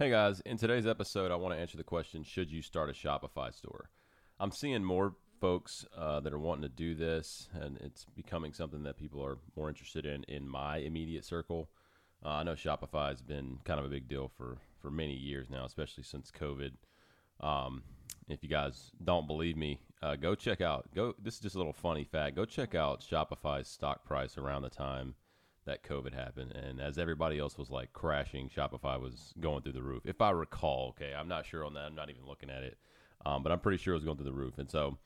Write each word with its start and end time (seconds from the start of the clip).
Hey 0.00 0.10
guys, 0.10 0.40
in 0.46 0.56
today's 0.58 0.86
episode, 0.86 1.32
I 1.32 1.34
want 1.34 1.56
to 1.56 1.60
answer 1.60 1.76
the 1.76 1.82
question 1.82 2.22
Should 2.22 2.52
you 2.52 2.62
start 2.62 2.88
a 2.88 2.92
Shopify 2.92 3.52
store? 3.52 3.90
I'm 4.38 4.52
seeing 4.52 4.84
more 4.84 5.16
folks 5.40 5.84
uh, 5.96 6.20
that 6.20 6.32
are 6.32 6.38
wanting 6.38 6.62
to 6.62 6.68
do 6.68 6.94
this, 6.94 7.48
and 7.52 7.78
it's 7.78 8.04
becoming 8.04 8.52
something 8.52 8.84
that 8.84 8.96
people 8.96 9.20
are 9.24 9.38
more 9.56 9.68
interested 9.68 10.06
in 10.06 10.22
in 10.28 10.48
my 10.48 10.76
immediate 10.76 11.24
circle. 11.24 11.68
Uh, 12.24 12.28
I 12.28 12.42
know 12.44 12.52
Shopify 12.52 13.08
has 13.08 13.22
been 13.22 13.58
kind 13.64 13.80
of 13.80 13.86
a 13.86 13.88
big 13.88 14.06
deal 14.06 14.30
for, 14.38 14.58
for 14.80 14.88
many 14.88 15.14
years 15.14 15.50
now, 15.50 15.64
especially 15.64 16.04
since 16.04 16.30
COVID. 16.30 16.74
Um, 17.40 17.82
if 18.28 18.44
you 18.44 18.48
guys 18.48 18.92
don't 19.02 19.26
believe 19.26 19.56
me, 19.56 19.80
uh, 20.00 20.14
go 20.14 20.36
check 20.36 20.60
out. 20.60 20.86
Go. 20.94 21.16
This 21.20 21.34
is 21.34 21.40
just 21.40 21.56
a 21.56 21.58
little 21.58 21.72
funny 21.72 22.04
fact. 22.04 22.36
Go 22.36 22.44
check 22.44 22.76
out 22.76 23.00
Shopify's 23.00 23.66
stock 23.66 24.04
price 24.04 24.38
around 24.38 24.62
the 24.62 24.70
time 24.70 25.16
that 25.68 25.84
COVID 25.84 26.14
happened, 26.14 26.52
and 26.52 26.80
as 26.80 26.98
everybody 26.98 27.38
else 27.38 27.56
was 27.56 27.70
like 27.70 27.92
crashing, 27.92 28.48
Shopify 28.48 29.00
was 29.00 29.32
going 29.38 29.62
through 29.62 29.72
the 29.72 29.82
roof. 29.82 30.02
If 30.04 30.20
I 30.20 30.30
recall, 30.30 30.94
okay, 30.96 31.14
I'm 31.14 31.28
not 31.28 31.46
sure 31.46 31.64
on 31.64 31.74
that. 31.74 31.84
I'm 31.84 31.94
not 31.94 32.10
even 32.10 32.26
looking 32.26 32.50
at 32.50 32.62
it, 32.62 32.78
um, 33.24 33.42
but 33.42 33.52
I'm 33.52 33.60
pretty 33.60 33.78
sure 33.78 33.94
it 33.94 33.98
was 33.98 34.04
going 34.04 34.16
through 34.16 34.26
the 34.26 34.32
roof. 34.32 34.58
And 34.58 34.70
so, 34.70 34.98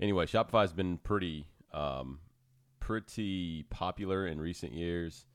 anyway, 0.00 0.26
Shopify's 0.26 0.72
been 0.72 0.98
pretty, 0.98 1.46
um, 1.72 2.18
pretty 2.80 3.64
popular 3.70 4.26
in 4.26 4.40
recent 4.40 4.72
years, 4.72 5.26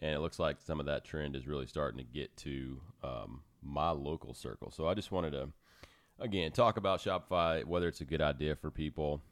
and 0.00 0.14
it 0.14 0.20
looks 0.20 0.38
like 0.38 0.60
some 0.60 0.80
of 0.80 0.86
that 0.86 1.04
trend 1.04 1.34
is 1.34 1.46
really 1.46 1.66
starting 1.66 1.98
to 1.98 2.04
get 2.04 2.36
to 2.38 2.80
um, 3.02 3.40
my 3.62 3.90
local 3.90 4.34
circle. 4.34 4.70
So 4.70 4.86
I 4.86 4.94
just 4.94 5.10
wanted 5.10 5.30
to, 5.30 5.48
again, 6.20 6.52
talk 6.52 6.76
about 6.76 7.00
Shopify, 7.00 7.64
whether 7.64 7.88
it's 7.88 8.02
a 8.02 8.04
good 8.04 8.22
idea 8.22 8.54
for 8.54 8.70
people 8.70 9.22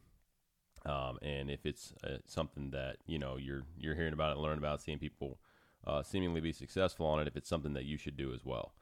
um, 0.87 1.19
and 1.23 1.51
if 1.51 1.65
it's 1.65 1.95
uh, 2.05 2.19
something 2.27 2.70
that 2.70 2.97
you 3.06 3.19
know 3.19 3.37
you're 3.37 3.65
you're 3.79 3.95
hearing 3.95 4.12
about 4.12 4.37
it, 4.37 4.38
learning 4.38 4.59
about, 4.59 4.83
seeing 4.83 4.98
people 4.98 5.38
uh, 5.87 6.02
seemingly 6.02 6.41
be 6.41 6.52
successful 6.52 7.07
on 7.07 7.20
it, 7.20 7.29
if 7.29 7.37
it's 7.37 7.48
something 7.48 7.74
that 7.74 7.84
you 7.84 7.97
should 7.97 8.16
do 8.16 8.33
as 8.33 8.45
well. 8.45 8.74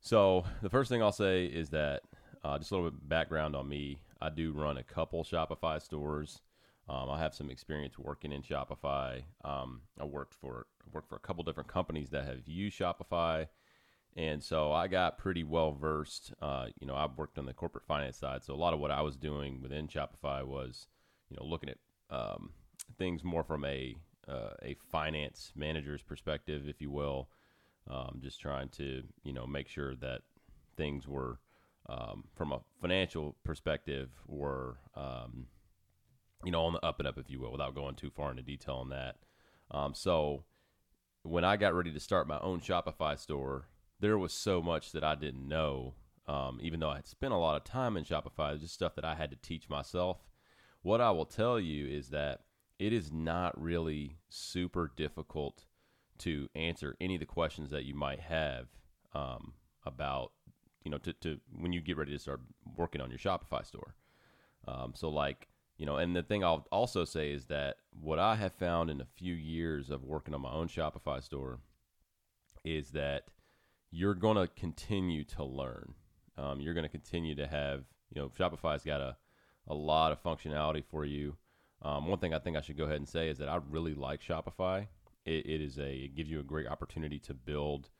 So 0.00 0.44
the 0.62 0.70
first 0.70 0.90
thing 0.90 1.02
I'll 1.02 1.12
say 1.12 1.46
is 1.46 1.70
that 1.70 2.02
uh, 2.44 2.58
just 2.58 2.72
a 2.72 2.74
little 2.74 2.90
bit 2.90 3.08
background 3.08 3.54
on 3.54 3.68
me. 3.68 3.98
I 4.20 4.28
do 4.30 4.52
run 4.52 4.76
a 4.76 4.82
couple 4.82 5.24
Shopify 5.24 5.80
stores. 5.80 6.40
Um, 6.88 7.08
I 7.10 7.18
have 7.18 7.34
some 7.34 7.50
experience 7.50 7.98
working 7.98 8.32
in 8.32 8.42
Shopify. 8.42 9.22
Um, 9.44 9.82
I 10.00 10.04
worked 10.04 10.34
for 10.34 10.66
worked 10.92 11.08
for 11.08 11.16
a 11.16 11.20
couple 11.20 11.44
different 11.44 11.68
companies 11.68 12.10
that 12.10 12.26
have 12.26 12.46
used 12.46 12.78
Shopify, 12.78 13.46
and 14.16 14.42
so 14.42 14.72
I 14.72 14.88
got 14.88 15.18
pretty 15.18 15.44
well 15.44 15.72
versed. 15.72 16.34
Uh, 16.42 16.66
you 16.80 16.86
know, 16.86 16.96
I've 16.96 17.16
worked 17.16 17.38
on 17.38 17.46
the 17.46 17.54
corporate 17.54 17.86
finance 17.86 18.16
side, 18.16 18.42
so 18.42 18.52
a 18.52 18.56
lot 18.56 18.74
of 18.74 18.80
what 18.80 18.90
I 18.90 19.02
was 19.02 19.16
doing 19.16 19.62
within 19.62 19.86
Shopify 19.86 20.44
was 20.44 20.88
you 21.32 21.36
know 21.40 21.48
looking 21.48 21.70
at 21.70 21.78
um, 22.10 22.50
things 22.98 23.24
more 23.24 23.42
from 23.42 23.64
a 23.64 23.96
uh, 24.28 24.54
a 24.62 24.76
finance 24.90 25.52
manager's 25.56 26.02
perspective, 26.02 26.68
if 26.68 26.80
you 26.80 26.90
will. 26.90 27.28
Um, 27.90 28.20
just 28.22 28.40
trying 28.40 28.68
to 28.70 29.02
you 29.24 29.32
know 29.32 29.46
make 29.46 29.68
sure 29.68 29.96
that 29.96 30.20
things 30.76 31.08
were 31.08 31.40
um, 31.88 32.24
from 32.36 32.52
a 32.52 32.60
financial 32.80 33.36
perspective 33.44 34.10
were 34.26 34.76
um, 34.94 35.46
you 36.44 36.52
know 36.52 36.62
on 36.64 36.74
the 36.74 36.84
up 36.84 36.98
and 36.98 37.08
up, 37.08 37.18
if 37.18 37.30
you 37.30 37.40
will, 37.40 37.52
without 37.52 37.74
going 37.74 37.94
too 37.94 38.10
far 38.10 38.30
into 38.30 38.42
detail 38.42 38.76
on 38.76 38.90
that. 38.90 39.16
Um, 39.70 39.94
so 39.94 40.44
when 41.22 41.44
I 41.44 41.56
got 41.56 41.74
ready 41.74 41.92
to 41.92 42.00
start 42.00 42.28
my 42.28 42.38
own 42.40 42.60
Shopify 42.60 43.18
store, 43.18 43.68
there 44.00 44.18
was 44.18 44.32
so 44.32 44.60
much 44.60 44.92
that 44.92 45.04
I 45.04 45.14
didn't 45.14 45.48
know. 45.48 45.94
Um, 46.28 46.60
even 46.62 46.78
though 46.78 46.90
I 46.90 46.96
had 46.96 47.08
spent 47.08 47.32
a 47.32 47.36
lot 47.36 47.56
of 47.56 47.64
time 47.64 47.96
in 47.96 48.04
Shopify, 48.04 48.58
just 48.60 48.74
stuff 48.74 48.94
that 48.94 49.04
I 49.04 49.16
had 49.16 49.30
to 49.30 49.36
teach 49.36 49.68
myself 49.68 50.18
what 50.82 51.00
I 51.00 51.10
will 51.10 51.26
tell 51.26 51.58
you 51.58 51.86
is 51.86 52.08
that 52.08 52.40
it 52.78 52.92
is 52.92 53.12
not 53.12 53.60
really 53.60 54.16
super 54.28 54.92
difficult 54.96 55.64
to 56.18 56.48
answer 56.54 56.96
any 57.00 57.14
of 57.14 57.20
the 57.20 57.26
questions 57.26 57.70
that 57.70 57.84
you 57.84 57.94
might 57.94 58.20
have 58.20 58.66
um, 59.14 59.54
about, 59.86 60.32
you 60.84 60.90
know, 60.90 60.98
to, 60.98 61.12
to 61.14 61.38
when 61.56 61.72
you 61.72 61.80
get 61.80 61.96
ready 61.96 62.12
to 62.12 62.18
start 62.18 62.40
working 62.76 63.00
on 63.00 63.10
your 63.10 63.18
Shopify 63.18 63.64
store. 63.64 63.94
Um, 64.66 64.92
so, 64.94 65.08
like, 65.08 65.48
you 65.78 65.86
know, 65.86 65.96
and 65.96 66.14
the 66.14 66.22
thing 66.22 66.44
I'll 66.44 66.66
also 66.70 67.04
say 67.04 67.32
is 67.32 67.46
that 67.46 67.76
what 67.90 68.18
I 68.18 68.36
have 68.36 68.52
found 68.52 68.90
in 68.90 69.00
a 69.00 69.06
few 69.16 69.34
years 69.34 69.90
of 69.90 70.04
working 70.04 70.34
on 70.34 70.42
my 70.42 70.52
own 70.52 70.68
Shopify 70.68 71.22
store 71.22 71.60
is 72.64 72.90
that 72.90 73.24
you're 73.90 74.14
going 74.14 74.36
to 74.36 74.46
continue 74.46 75.24
to 75.24 75.44
learn. 75.44 75.94
Um, 76.38 76.60
you're 76.60 76.74
going 76.74 76.84
to 76.84 76.88
continue 76.88 77.34
to 77.34 77.46
have, 77.46 77.84
you 78.12 78.20
know, 78.20 78.30
Shopify's 78.38 78.84
got 78.84 79.00
a 79.00 79.16
a 79.68 79.74
lot 79.74 80.12
of 80.12 80.22
functionality 80.22 80.84
for 80.84 81.04
you. 81.04 81.36
Um, 81.82 82.06
one 82.06 82.18
thing 82.18 82.32
I 82.32 82.38
think 82.38 82.56
I 82.56 82.60
should 82.60 82.76
go 82.76 82.84
ahead 82.84 82.96
and 82.96 83.08
say 83.08 83.28
is 83.28 83.38
that 83.38 83.48
I 83.48 83.58
really 83.68 83.94
like 83.94 84.22
Shopify. 84.22 84.86
It, 85.24 85.46
it 85.46 85.60
is 85.60 85.78
a 85.78 85.92
it 85.92 86.14
gives 86.14 86.30
you 86.30 86.40
a 86.40 86.44
great 86.44 86.66
opportunity 86.66 87.18
to 87.20 87.34
build 87.34 87.90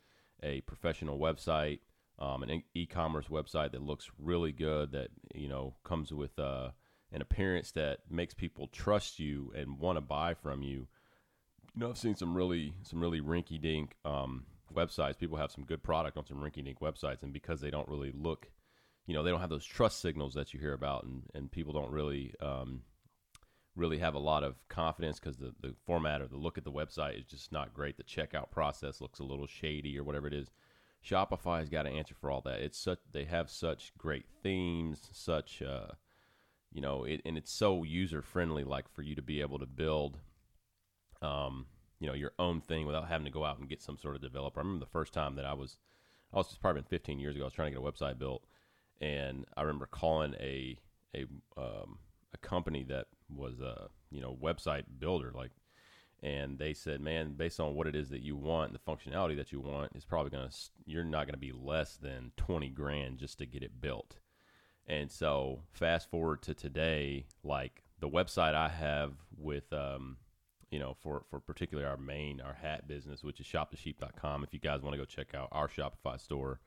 a 0.43 0.61
professional 0.63 1.19
website, 1.19 1.81
um, 2.19 2.43
an 2.43 2.63
e-commerce 2.75 3.27
website 3.27 3.73
that 3.73 3.83
looks 3.83 4.11
really 4.19 4.53
good. 4.53 4.93
That 4.93 5.09
you 5.35 5.49
know 5.49 5.75
comes 5.85 6.13
with 6.13 6.39
uh, 6.39 6.71
an 7.13 7.23
appearance 7.23 7.73
that 7.73 8.01
makes 8.11 8.35
people 8.35 8.69
trust 8.69 9.19
you 9.19 9.53
and 9.57 9.79
want 9.79 9.97
to 9.97 10.01
buy 10.01 10.35
from 10.35 10.63
you. 10.63 10.87
You 11.75 11.81
know, 11.81 11.91
I've 11.91 11.99
seen 11.99 12.17
some 12.17 12.37
really 12.37 12.75
some 12.83 13.01
really 13.01 13.21
rinky-dink 13.21 13.97
um, 14.05 14.45
websites. 14.75 15.19
People 15.19 15.39
have 15.39 15.51
some 15.51 15.65
good 15.65 15.83
product 15.83 16.17
on 16.17 16.27
some 16.27 16.39
rinky-dink 16.39 16.81
websites, 16.81 17.23
and 17.23 17.33
because 17.33 17.61
they 17.61 17.71
don't 17.71 17.89
really 17.89 18.13
look 18.15 18.49
you 19.07 19.15
know 19.15 19.23
they 19.23 19.31
don't 19.31 19.41
have 19.41 19.51
those 19.51 19.65
trust 19.65 20.01
signals 20.01 20.35
that 20.35 20.55
you 20.55 20.61
hear 20.61 20.75
about, 20.75 21.05
and, 21.05 21.23
and 21.35 21.51
people 21.51 21.73
don't 21.73 21.91
really 21.91 22.35
um, 22.41 22.83
really 23.75 23.99
have 23.99 24.15
a 24.15 24.19
lot 24.19 24.45
of 24.45 24.57
confidence 24.69 25.19
because 25.19 25.39
the, 25.39 25.55
the 25.61 25.75
format 25.87 26.21
or 26.21 26.27
the 26.27 26.37
look 26.37 26.59
at 26.59 26.65
the 26.65 26.73
website 26.73 27.19
is 27.19 27.25
just 27.25 27.53
not 27.53 27.75
great. 27.75 27.97
The 27.97 28.03
checkout 28.03 28.51
process 28.51 29.01
looks 29.01 29.19
a 29.19 29.25
little 29.25 29.47
shady 29.47 29.99
or 29.99 30.05
whatever 30.05 30.27
it 30.27 30.35
is. 30.35 30.51
Shopify 31.05 31.59
has 31.59 31.69
got 31.69 31.83
to 31.83 31.91
answer 31.91 32.15
for 32.15 32.31
all 32.31 32.43
that. 32.43 32.61
It's 32.61 32.79
such 32.79 33.01
they 33.13 33.25
have 33.25 33.51
such 33.51 33.93
great 33.99 34.27
themes, 34.43 35.09
such 35.13 35.63
uh, 35.63 35.93
you 36.73 36.81
know, 36.81 37.05
it, 37.05 37.21
and 37.25 37.37
it's 37.37 37.53
so 37.53 37.83
user 37.83 38.23
friendly. 38.23 38.65
Like 38.65 38.89
for 38.89 39.03
you 39.03 39.15
to 39.17 39.23
be 39.23 39.41
able 39.41 39.59
to 39.59 39.67
build, 39.67 40.19
um, 41.21 41.67
you 41.99 42.07
know, 42.07 42.15
your 42.15 42.33
own 42.39 42.61
thing 42.61 42.87
without 42.87 43.09
having 43.09 43.25
to 43.25 43.33
go 43.33 43.45
out 43.45 43.59
and 43.59 43.69
get 43.69 43.83
some 43.83 43.99
sort 43.99 44.15
of 44.15 44.23
developer. 44.23 44.61
I 44.61 44.63
remember 44.63 44.85
the 44.85 44.91
first 44.91 45.13
time 45.13 45.37
that 45.37 45.45
I 45.45 45.55
was, 45.55 45.77
I 46.33 46.37
was 46.37 46.49
just 46.49 46.61
probably 46.61 46.83
been 46.83 46.89
15 46.89 47.19
years 47.19 47.35
ago. 47.35 47.45
I 47.45 47.47
was 47.47 47.55
trying 47.55 47.73
to 47.73 47.79
get 47.79 47.87
a 47.87 47.91
website 47.91 48.19
built, 48.19 48.45
and 49.01 49.45
I 49.57 49.63
remember 49.63 49.87
calling 49.87 50.35
a 50.41 50.79
a 51.15 51.27
um, 51.57 51.99
a 52.33 52.39
company 52.39 52.85
that 52.85 53.07
was 53.29 53.61
a 53.61 53.89
you 54.11 54.21
know 54.21 54.37
website 54.41 54.85
builder 54.99 55.33
like 55.35 55.51
and 56.23 56.59
they 56.59 56.73
said 56.73 57.01
man 57.01 57.35
based 57.35 57.59
on 57.59 57.75
what 57.75 57.87
it 57.87 57.97
is 57.97 58.11
that 58.11 58.23
you 58.23 58.37
want 58.37 58.73
the 58.73 58.79
functionality 58.79 59.37
that 59.37 59.53
you 59.53 59.61
want 59.61 59.91
is 59.95 60.05
probably 60.05 60.31
going 60.31 60.49
to 60.49 60.57
you're 60.87 61.05
not 61.05 61.27
going 61.27 61.35
to 61.35 61.39
be 61.39 61.53
less 61.53 61.97
than 61.97 62.33
20 62.37 62.69
grand 62.71 63.19
just 63.19 63.39
to 63.39 63.47
get 63.47 63.63
it 63.63 63.81
built. 63.81 64.19
And 64.87 65.11
so 65.11 65.63
fast 65.73 66.11
forward 66.11 66.43
to 66.43 66.55
today 66.55 67.27
like 67.43 67.83
the 68.01 68.09
website 68.09 68.55
i 68.55 68.69
have 68.69 69.13
with 69.39 69.73
um, 69.73 70.17
you 70.71 70.79
know 70.79 70.95
for 71.01 71.23
for 71.31 71.39
particularly 71.39 71.89
our 71.89 71.97
main 71.97 72.41
our 72.41 72.55
hat 72.55 72.89
business 72.89 73.23
which 73.23 73.39
is 73.39 73.47
shopthesheep.com 73.47 74.43
if 74.43 74.53
you 74.53 74.59
guys 74.59 74.83
want 74.83 74.93
to 74.93 74.99
go 74.99 75.05
check 75.05 75.35
out 75.35 75.49
our 75.53 75.69
shopify 75.69 76.21
store 76.21 76.61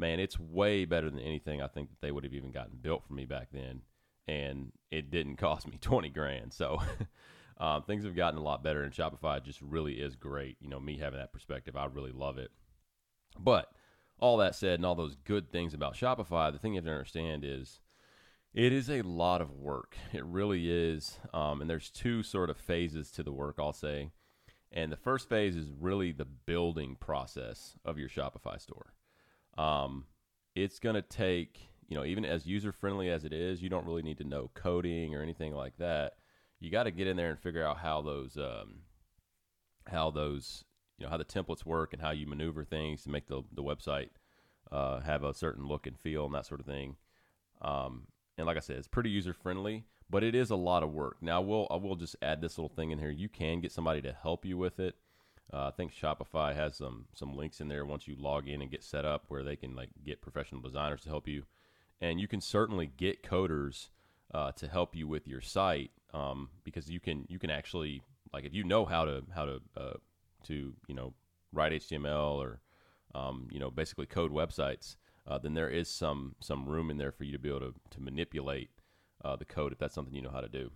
man, 0.00 0.18
it's 0.18 0.38
way 0.38 0.84
better 0.84 1.10
than 1.10 1.20
anything 1.20 1.62
I 1.62 1.68
think 1.68 1.90
that 1.90 2.00
they 2.00 2.10
would 2.10 2.24
have 2.24 2.34
even 2.34 2.50
gotten 2.50 2.78
built 2.80 3.04
for 3.06 3.12
me 3.12 3.26
back 3.26 3.48
then. 3.52 3.82
And 4.26 4.72
it 4.90 5.10
didn't 5.10 5.36
cost 5.36 5.68
me 5.68 5.78
20 5.80 6.08
grand. 6.08 6.52
So 6.52 6.80
um, 7.60 7.82
things 7.84 8.04
have 8.04 8.16
gotten 8.16 8.38
a 8.38 8.42
lot 8.42 8.64
better, 8.64 8.82
and 8.82 8.92
Shopify 8.92 9.42
just 9.42 9.60
really 9.62 9.94
is 9.94 10.16
great. 10.16 10.56
You 10.60 10.68
know, 10.68 10.80
me 10.80 10.98
having 10.98 11.20
that 11.20 11.32
perspective, 11.32 11.76
I 11.76 11.84
really 11.84 12.12
love 12.12 12.38
it. 12.38 12.50
But 13.38 13.70
all 14.18 14.38
that 14.38 14.54
said, 14.54 14.74
and 14.74 14.86
all 14.86 14.94
those 14.94 15.16
good 15.24 15.52
things 15.52 15.74
about 15.74 15.94
Shopify, 15.94 16.52
the 16.52 16.58
thing 16.58 16.72
you 16.72 16.78
have 16.78 16.84
to 16.86 16.90
understand 16.90 17.44
is 17.44 17.80
it 18.52 18.72
is 18.72 18.90
a 18.90 19.02
lot 19.02 19.40
of 19.40 19.52
work. 19.52 19.96
It 20.12 20.24
really 20.24 20.70
is. 20.70 21.18
Um, 21.32 21.60
and 21.60 21.70
there's 21.70 21.90
two 21.90 22.22
sort 22.22 22.50
of 22.50 22.56
phases 22.56 23.10
to 23.12 23.22
the 23.22 23.32
work, 23.32 23.56
I'll 23.58 23.72
say. 23.72 24.10
And 24.72 24.92
the 24.92 24.96
first 24.96 25.28
phase 25.28 25.56
is 25.56 25.70
really 25.78 26.12
the 26.12 26.24
building 26.24 26.96
process 26.98 27.76
of 27.84 27.98
your 27.98 28.08
Shopify 28.08 28.60
store. 28.60 28.92
Um, 29.60 30.06
it's 30.54 30.78
going 30.78 30.94
to 30.94 31.02
take, 31.02 31.60
you 31.88 31.96
know, 31.96 32.04
even 32.04 32.24
as 32.24 32.46
user 32.46 32.72
friendly 32.72 33.10
as 33.10 33.24
it 33.24 33.32
is, 33.32 33.62
you 33.62 33.68
don't 33.68 33.86
really 33.86 34.02
need 34.02 34.18
to 34.18 34.24
know 34.24 34.50
coding 34.54 35.14
or 35.14 35.22
anything 35.22 35.54
like 35.54 35.76
that. 35.78 36.14
You 36.60 36.70
got 36.70 36.84
to 36.84 36.90
get 36.90 37.06
in 37.06 37.16
there 37.16 37.30
and 37.30 37.38
figure 37.38 37.64
out 37.64 37.78
how 37.78 38.00
those, 38.00 38.36
um, 38.36 38.82
how 39.86 40.10
those, 40.10 40.64
you 40.98 41.04
know, 41.04 41.10
how 41.10 41.16
the 41.16 41.24
templates 41.24 41.64
work 41.64 41.92
and 41.92 42.02
how 42.02 42.10
you 42.10 42.26
maneuver 42.26 42.64
things 42.64 43.02
to 43.02 43.10
make 43.10 43.26
the 43.26 43.42
the 43.52 43.62
website 43.62 44.10
uh, 44.70 45.00
have 45.00 45.24
a 45.24 45.34
certain 45.34 45.66
look 45.66 45.86
and 45.86 45.98
feel 45.98 46.26
and 46.26 46.34
that 46.34 46.46
sort 46.46 46.60
of 46.60 46.66
thing. 46.66 46.96
Um, 47.62 48.06
and 48.38 48.46
like 48.46 48.56
I 48.56 48.60
said, 48.60 48.76
it's 48.76 48.88
pretty 48.88 49.10
user 49.10 49.34
friendly, 49.34 49.84
but 50.08 50.22
it 50.22 50.34
is 50.34 50.50
a 50.50 50.56
lot 50.56 50.82
of 50.82 50.92
work. 50.92 51.16
Now, 51.20 51.40
we'll 51.40 51.66
I 51.70 51.76
will 51.76 51.96
just 51.96 52.16
add 52.22 52.40
this 52.40 52.56
little 52.56 52.74
thing 52.74 52.90
in 52.90 52.98
here. 52.98 53.10
You 53.10 53.28
can 53.28 53.60
get 53.60 53.72
somebody 53.72 54.00
to 54.02 54.12
help 54.12 54.44
you 54.44 54.56
with 54.56 54.80
it. 54.80 54.96
Uh, 55.52 55.66
I 55.66 55.70
think 55.70 55.92
Shopify 55.92 56.54
has 56.54 56.76
some 56.76 57.06
some 57.14 57.36
links 57.36 57.60
in 57.60 57.68
there 57.68 57.84
once 57.84 58.06
you 58.06 58.16
log 58.18 58.48
in 58.48 58.62
and 58.62 58.70
get 58.70 58.84
set 58.84 59.04
up 59.04 59.24
where 59.28 59.42
they 59.42 59.56
can 59.56 59.74
like 59.74 59.90
get 60.04 60.22
professional 60.22 60.60
designers 60.60 61.02
to 61.02 61.08
help 61.08 61.26
you, 61.26 61.44
and 62.00 62.20
you 62.20 62.28
can 62.28 62.40
certainly 62.40 62.86
get 62.86 63.22
coders 63.22 63.88
uh, 64.32 64.52
to 64.52 64.68
help 64.68 64.94
you 64.94 65.08
with 65.08 65.26
your 65.26 65.40
site 65.40 65.90
um, 66.14 66.50
because 66.64 66.88
you 66.88 67.00
can 67.00 67.26
you 67.28 67.38
can 67.38 67.50
actually 67.50 68.02
like 68.32 68.44
if 68.44 68.54
you 68.54 68.62
know 68.62 68.84
how 68.84 69.04
to 69.04 69.22
how 69.34 69.44
to 69.44 69.60
uh, 69.76 69.94
to 70.44 70.74
you 70.86 70.94
know 70.94 71.14
write 71.52 71.72
HTML 71.72 72.36
or 72.36 72.60
um, 73.14 73.48
you 73.50 73.58
know, 73.58 73.70
basically 73.70 74.06
code 74.06 74.32
websites, 74.32 74.96
uh, 75.26 75.38
then 75.38 75.54
there 75.54 75.68
is 75.68 75.88
some 75.88 76.34
some 76.40 76.68
room 76.68 76.90
in 76.90 76.98
there 76.98 77.12
for 77.12 77.24
you 77.24 77.32
to 77.32 77.38
be 77.38 77.48
able 77.48 77.60
to 77.60 77.74
to 77.90 78.00
manipulate 78.00 78.70
uh, 79.24 79.36
the 79.36 79.44
code 79.44 79.72
if 79.72 79.78
that's 79.78 79.94
something 79.94 80.14
you 80.14 80.22
know 80.22 80.30
how 80.30 80.40
to 80.40 80.48
do. 80.48 80.70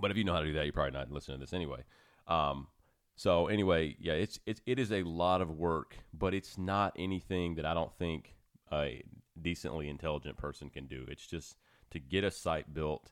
But 0.00 0.10
if 0.10 0.16
you 0.16 0.24
know 0.24 0.32
how 0.34 0.40
to 0.40 0.46
do 0.46 0.52
that, 0.54 0.64
you're 0.64 0.72
probably 0.72 0.92
not 0.92 1.10
listening 1.10 1.38
to 1.38 1.44
this 1.44 1.52
anyway. 1.52 1.84
Um, 2.26 2.68
so 3.18 3.48
anyway, 3.48 3.96
yeah, 3.98 4.12
it's 4.12 4.38
it's 4.46 4.60
it 4.64 4.78
is 4.78 4.92
a 4.92 5.02
lot 5.02 5.42
of 5.42 5.50
work, 5.50 5.96
but 6.12 6.34
it's 6.34 6.56
not 6.56 6.94
anything 6.96 7.56
that 7.56 7.66
I 7.66 7.74
don't 7.74 7.92
think 7.98 8.36
a 8.72 9.02
decently 9.42 9.88
intelligent 9.88 10.36
person 10.36 10.70
can 10.70 10.86
do. 10.86 11.04
It's 11.08 11.26
just 11.26 11.56
to 11.90 11.98
get 11.98 12.22
a 12.22 12.30
site 12.30 12.72
built, 12.72 13.10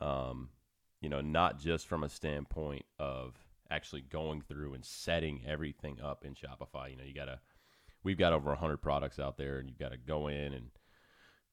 um, 0.00 0.48
you 1.00 1.08
know, 1.08 1.20
not 1.20 1.60
just 1.60 1.86
from 1.86 2.02
a 2.02 2.08
standpoint 2.08 2.86
of 2.98 3.36
actually 3.70 4.00
going 4.00 4.40
through 4.42 4.74
and 4.74 4.84
setting 4.84 5.42
everything 5.46 6.00
up 6.02 6.24
in 6.24 6.34
Shopify. 6.34 6.90
You 6.90 6.96
know, 6.96 7.04
you 7.04 7.14
gotta 7.14 7.38
we've 8.02 8.18
got 8.18 8.32
over 8.32 8.50
100 8.50 8.78
products 8.78 9.20
out 9.20 9.38
there 9.38 9.58
and 9.58 9.68
you've 9.68 9.78
got 9.78 9.92
to 9.92 9.96
go 9.96 10.26
in 10.26 10.54
and 10.54 10.70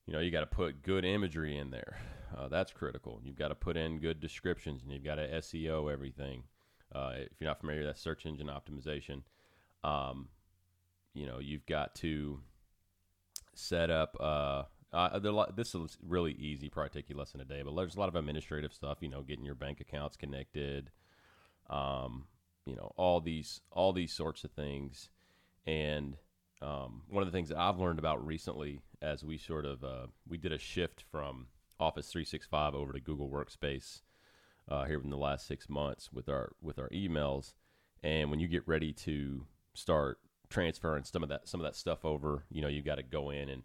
you 0.08 0.14
know 0.14 0.20
you 0.20 0.32
got 0.32 0.42
to 0.42 0.46
put 0.46 0.82
good 0.84 1.06
imagery 1.06 1.58
in 1.58 1.72
there 1.72 1.98
uh, 2.38 2.48
that's 2.48 2.72
critical 2.72 3.20
you've 3.24 3.36
got 3.36 3.48
to 3.48 3.56
put 3.56 3.76
in 3.76 4.00
good 4.00 4.20
descriptions 4.20 4.84
and 4.84 4.92
you've 4.92 5.04
got 5.04 5.16
to 5.16 5.28
seo 5.40 5.92
everything 5.92 6.44
uh, 6.94 7.14
if 7.16 7.40
you're 7.40 7.50
not 7.50 7.60
familiar 7.60 7.86
that's 7.86 8.02
search 8.02 8.26
engine 8.26 8.48
optimization. 8.48 9.22
Um, 9.84 10.30
you 11.14 11.26
know 11.26 11.40
you've 11.40 11.66
got 11.66 11.96
to 11.96 12.40
set 13.54 13.90
up 13.90 14.18
uh, 14.20 14.64
uh, 14.94 15.20
this 15.56 15.76
is 15.76 15.98
really 16.02 16.34
easy 16.34 16.70
probably 16.70 16.90
take 16.90 17.10
you 17.10 17.18
less 17.18 17.32
than 17.32 17.42
a 17.42 17.46
day 17.46 17.62
but 17.64 17.76
there's 17.76 17.96
a 17.96 18.00
lot 18.00 18.10
of 18.10 18.16
administrative 18.16 18.74
stuff 18.74 18.98
you 19.02 19.10
know 19.10 19.22
getting 19.22 19.46
your 19.46 19.56
bank 19.56 19.80
accounts 19.80 20.18
connected 20.18 20.90
um, 21.70 22.26
you 22.66 22.76
know 22.76 22.92
all 22.96 23.20
these 23.20 23.62
all 23.72 23.94
these 23.94 24.14
sorts 24.14 24.44
of 24.44 24.52
things. 24.52 25.10
And 25.66 26.18
um, 26.62 27.04
one 27.10 27.24
of 27.24 27.32
the 27.32 27.36
things 27.36 27.50
that 27.50 27.58
I've 27.58 27.80
learned 27.80 28.00
about 28.00 28.26
recently, 28.26 28.82
as 29.02 29.24
we 29.24 29.38
sort 29.38 29.66
of 29.66 29.84
uh, 29.84 30.08
we 30.28 30.38
did 30.38 30.52
a 30.52 30.58
shift 30.58 31.04
from 31.12 31.48
Office 31.80 32.10
365 32.10 32.76
over 32.76 32.94
to 32.94 33.00
Google 33.00 33.30
Workspace 33.30 34.02
uh, 34.70 34.86
here 34.86 35.02
in 35.02 35.10
the 35.10 35.18
last 35.18 35.48
six 35.48 35.70
months 35.70 36.12
with 36.12 36.30
our 36.30 36.54
with 36.62 36.80
our 36.80 36.90
emails, 36.90 37.54
and 38.02 38.30
when 38.30 38.40
you 38.40 38.48
get 38.48 38.68
ready 38.68 38.94
to 38.94 39.46
start 39.74 40.20
transferring 40.50 41.04
some 41.04 41.24
of 41.24 41.30
that 41.30 41.48
some 41.48 41.60
of 41.60 41.66
that 41.66 41.76
stuff 41.76 42.06
over, 42.06 42.46
you 42.50 42.62
know 42.62 42.68
you 42.68 42.82
got 42.82 42.96
to 42.96 43.04
go 43.04 43.30
in 43.30 43.50
and 43.50 43.64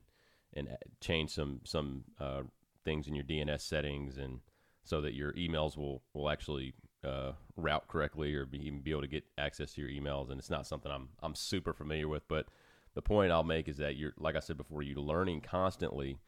and 0.54 0.68
change 1.00 1.30
some 1.30 1.60
some 1.64 2.04
uh, 2.20 2.42
things 2.84 3.06
in 3.06 3.14
your 3.14 3.24
DNS 3.24 3.60
settings, 3.60 4.18
and 4.18 4.40
so 4.84 5.00
that 5.00 5.14
your 5.14 5.32
emails 5.34 5.76
will 5.76 6.02
will 6.14 6.30
actually 6.30 6.74
uh, 7.04 7.32
route 7.56 7.86
correctly 7.88 8.34
or 8.34 8.44
be, 8.44 8.58
even 8.66 8.80
be 8.80 8.90
able 8.90 9.02
to 9.02 9.08
get 9.08 9.24
access 9.36 9.72
to 9.74 9.80
your 9.80 9.90
emails. 9.90 10.30
And 10.30 10.38
it's 10.38 10.50
not 10.50 10.66
something 10.66 10.90
I'm 10.90 11.08
I'm 11.22 11.34
super 11.34 11.72
familiar 11.72 12.08
with, 12.08 12.26
but 12.28 12.46
the 12.94 13.02
point 13.02 13.30
I'll 13.30 13.44
make 13.44 13.68
is 13.68 13.76
that 13.76 13.96
you're, 13.96 14.14
like 14.18 14.34
I 14.34 14.40
said 14.40 14.56
before, 14.56 14.82
you're 14.82 14.98
learning 14.98 15.42
constantly, 15.42 16.18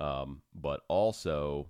um, 0.00 0.40
but 0.54 0.80
also, 0.88 1.68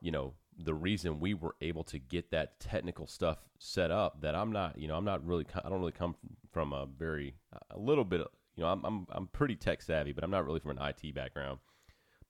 you 0.00 0.10
know, 0.10 0.32
the 0.58 0.74
reason 0.74 1.20
we 1.20 1.34
were 1.34 1.56
able 1.60 1.84
to 1.84 1.98
get 1.98 2.30
that 2.30 2.60
technical 2.60 3.06
stuff 3.06 3.38
set 3.58 3.90
up 3.90 4.20
that 4.20 4.34
I'm 4.34 4.52
not, 4.52 4.78
you 4.78 4.88
know, 4.88 4.96
I'm 4.96 5.04
not 5.04 5.24
really, 5.26 5.46
I 5.64 5.68
don't 5.68 5.80
really 5.80 5.92
come 5.92 6.16
from 6.52 6.72
a 6.72 6.86
very, 6.86 7.34
a 7.70 7.78
little 7.78 8.04
bit, 8.04 8.20
you 8.56 8.62
know, 8.62 8.68
I'm, 8.68 8.84
I'm, 8.84 9.06
I'm 9.10 9.26
pretty 9.28 9.56
tech 9.56 9.82
savvy, 9.82 10.12
but 10.12 10.22
I'm 10.22 10.30
not 10.30 10.46
really 10.46 10.60
from 10.60 10.78
an 10.78 10.78
IT 10.80 11.14
background. 11.14 11.58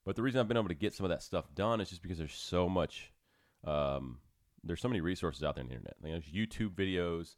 But 0.04 0.16
the 0.16 0.22
reason 0.22 0.40
I've 0.40 0.48
been 0.48 0.56
able 0.56 0.68
to 0.68 0.74
get 0.74 0.94
some 0.94 1.04
of 1.04 1.10
that 1.10 1.22
stuff 1.22 1.46
done 1.54 1.80
is 1.80 1.88
just 1.88 2.02
because 2.02 2.18
there's 2.18 2.34
so 2.34 2.68
much, 2.68 3.12
um, 3.64 4.18
there's 4.62 4.80
so 4.80 4.88
many 4.88 5.00
resources 5.00 5.42
out 5.42 5.54
there 5.54 5.64
on 5.64 5.68
the 5.68 5.74
internet. 5.74 5.96
there's 6.02 6.24
YouTube 6.24 6.74
videos, 6.74 7.36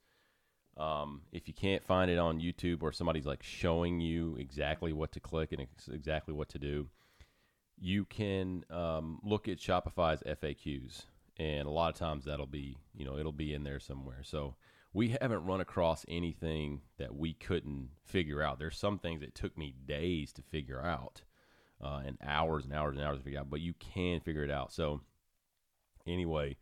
um, 0.77 1.23
if 1.33 1.49
you 1.49 1.55
can't 1.55 1.83
find 1.83 2.11
it 2.11 2.19
on 2.19 2.41
YouTube 2.41 2.83
or 2.83 2.93
somebody's 2.93 3.27
like 3.27 3.43
showing 3.43 4.01
you 4.01 4.37
exactly 4.39 4.93
what 4.93 5.13
to 5.13 5.21
click 5.21 5.53
and 5.53 5.63
ex- 5.63 5.89
exactly 5.89 6.35
what 6.35 6.49
to 6.51 6.59
do, 6.59 6.89
you 7.79 8.05
can 8.05 8.65
um, 8.71 9.21
look 9.23 9.49
at 9.49 9.59
Shopify's 9.59 10.23
FAQs, 10.23 11.05
and 11.39 11.67
a 11.67 11.71
lot 11.71 11.93
of 11.93 11.99
times 11.99 12.25
that'll 12.25 12.47
be 12.47 12.79
you 12.95 13.05
know 13.05 13.19
it'll 13.19 13.33
be 13.33 13.55
in 13.55 13.65
there 13.65 13.81
somewhere. 13.81 14.23
So 14.23 14.57
we 14.93 15.17
haven't 15.21 15.45
run 15.45 15.61
across 15.61 16.07
anything 16.09 16.81
that 16.99 17.15
we 17.15 17.35
couldn't 17.35 17.91
figure 18.05 18.43
out. 18.43 18.59
There's 18.59 18.79
some 18.79 18.99
things 18.99 19.21
that 19.21 19.35
took 19.35 19.57
me 19.59 19.75
days 19.87 20.33
to 20.35 20.43
figure 20.43 20.83
out, 20.83 21.23
uh, 21.85 22.01
and 22.07 22.17
hours 22.25 22.65
and 22.65 22.73
hours 22.73 22.97
and 22.97 23.05
hours 23.05 23.19
to 23.19 23.25
figure 23.25 23.41
out, 23.41 23.51
but 23.51 23.61
you 23.61 23.75
can 23.75 24.21
figure 24.21 24.43
it 24.43 24.51
out. 24.51 24.73
So 24.73 25.03
anyway, 26.07 26.57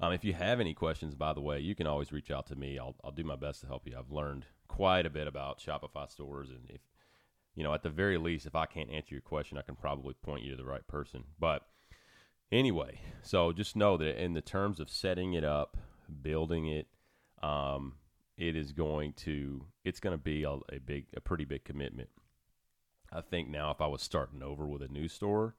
um, 0.00 0.12
if 0.12 0.24
you 0.24 0.32
have 0.32 0.60
any 0.60 0.72
questions, 0.72 1.14
by 1.14 1.32
the 1.32 1.40
way, 1.40 1.58
you 1.60 1.74
can 1.74 1.86
always 1.86 2.12
reach 2.12 2.30
out 2.30 2.46
to 2.46 2.56
me. 2.56 2.78
I'll, 2.78 2.94
I'll 3.02 3.10
do 3.10 3.24
my 3.24 3.36
best 3.36 3.62
to 3.62 3.66
help 3.66 3.86
you. 3.86 3.96
I've 3.98 4.12
learned 4.12 4.46
quite 4.68 5.04
a 5.04 5.10
bit 5.10 5.26
about 5.26 5.58
Shopify 5.58 6.08
stores, 6.08 6.48
and 6.48 6.70
if 6.70 6.80
you 7.60 7.64
know, 7.64 7.74
at 7.74 7.82
the 7.82 7.90
very 7.90 8.16
least, 8.16 8.46
if 8.46 8.54
I 8.54 8.64
can't 8.64 8.90
answer 8.90 9.14
your 9.14 9.20
question, 9.20 9.58
I 9.58 9.60
can 9.60 9.76
probably 9.76 10.14
point 10.14 10.42
you 10.42 10.50
to 10.50 10.56
the 10.56 10.64
right 10.64 10.88
person. 10.88 11.24
But 11.38 11.66
anyway, 12.50 13.02
so 13.22 13.52
just 13.52 13.76
know 13.76 13.98
that 13.98 14.18
in 14.18 14.32
the 14.32 14.40
terms 14.40 14.80
of 14.80 14.88
setting 14.88 15.34
it 15.34 15.44
up, 15.44 15.76
building 16.22 16.68
it, 16.68 16.86
um, 17.42 17.96
it 18.38 18.56
is 18.56 18.72
going 18.72 19.12
to 19.12 19.66
it's 19.84 20.00
going 20.00 20.16
to 20.16 20.24
be 20.24 20.42
a, 20.42 20.52
a 20.52 20.78
big, 20.82 21.08
a 21.14 21.20
pretty 21.20 21.44
big 21.44 21.64
commitment. 21.64 22.08
I 23.12 23.20
think 23.20 23.50
now, 23.50 23.70
if 23.72 23.82
I 23.82 23.88
was 23.88 24.00
starting 24.00 24.42
over 24.42 24.66
with 24.66 24.80
a 24.80 24.88
new 24.88 25.06
store, 25.06 25.54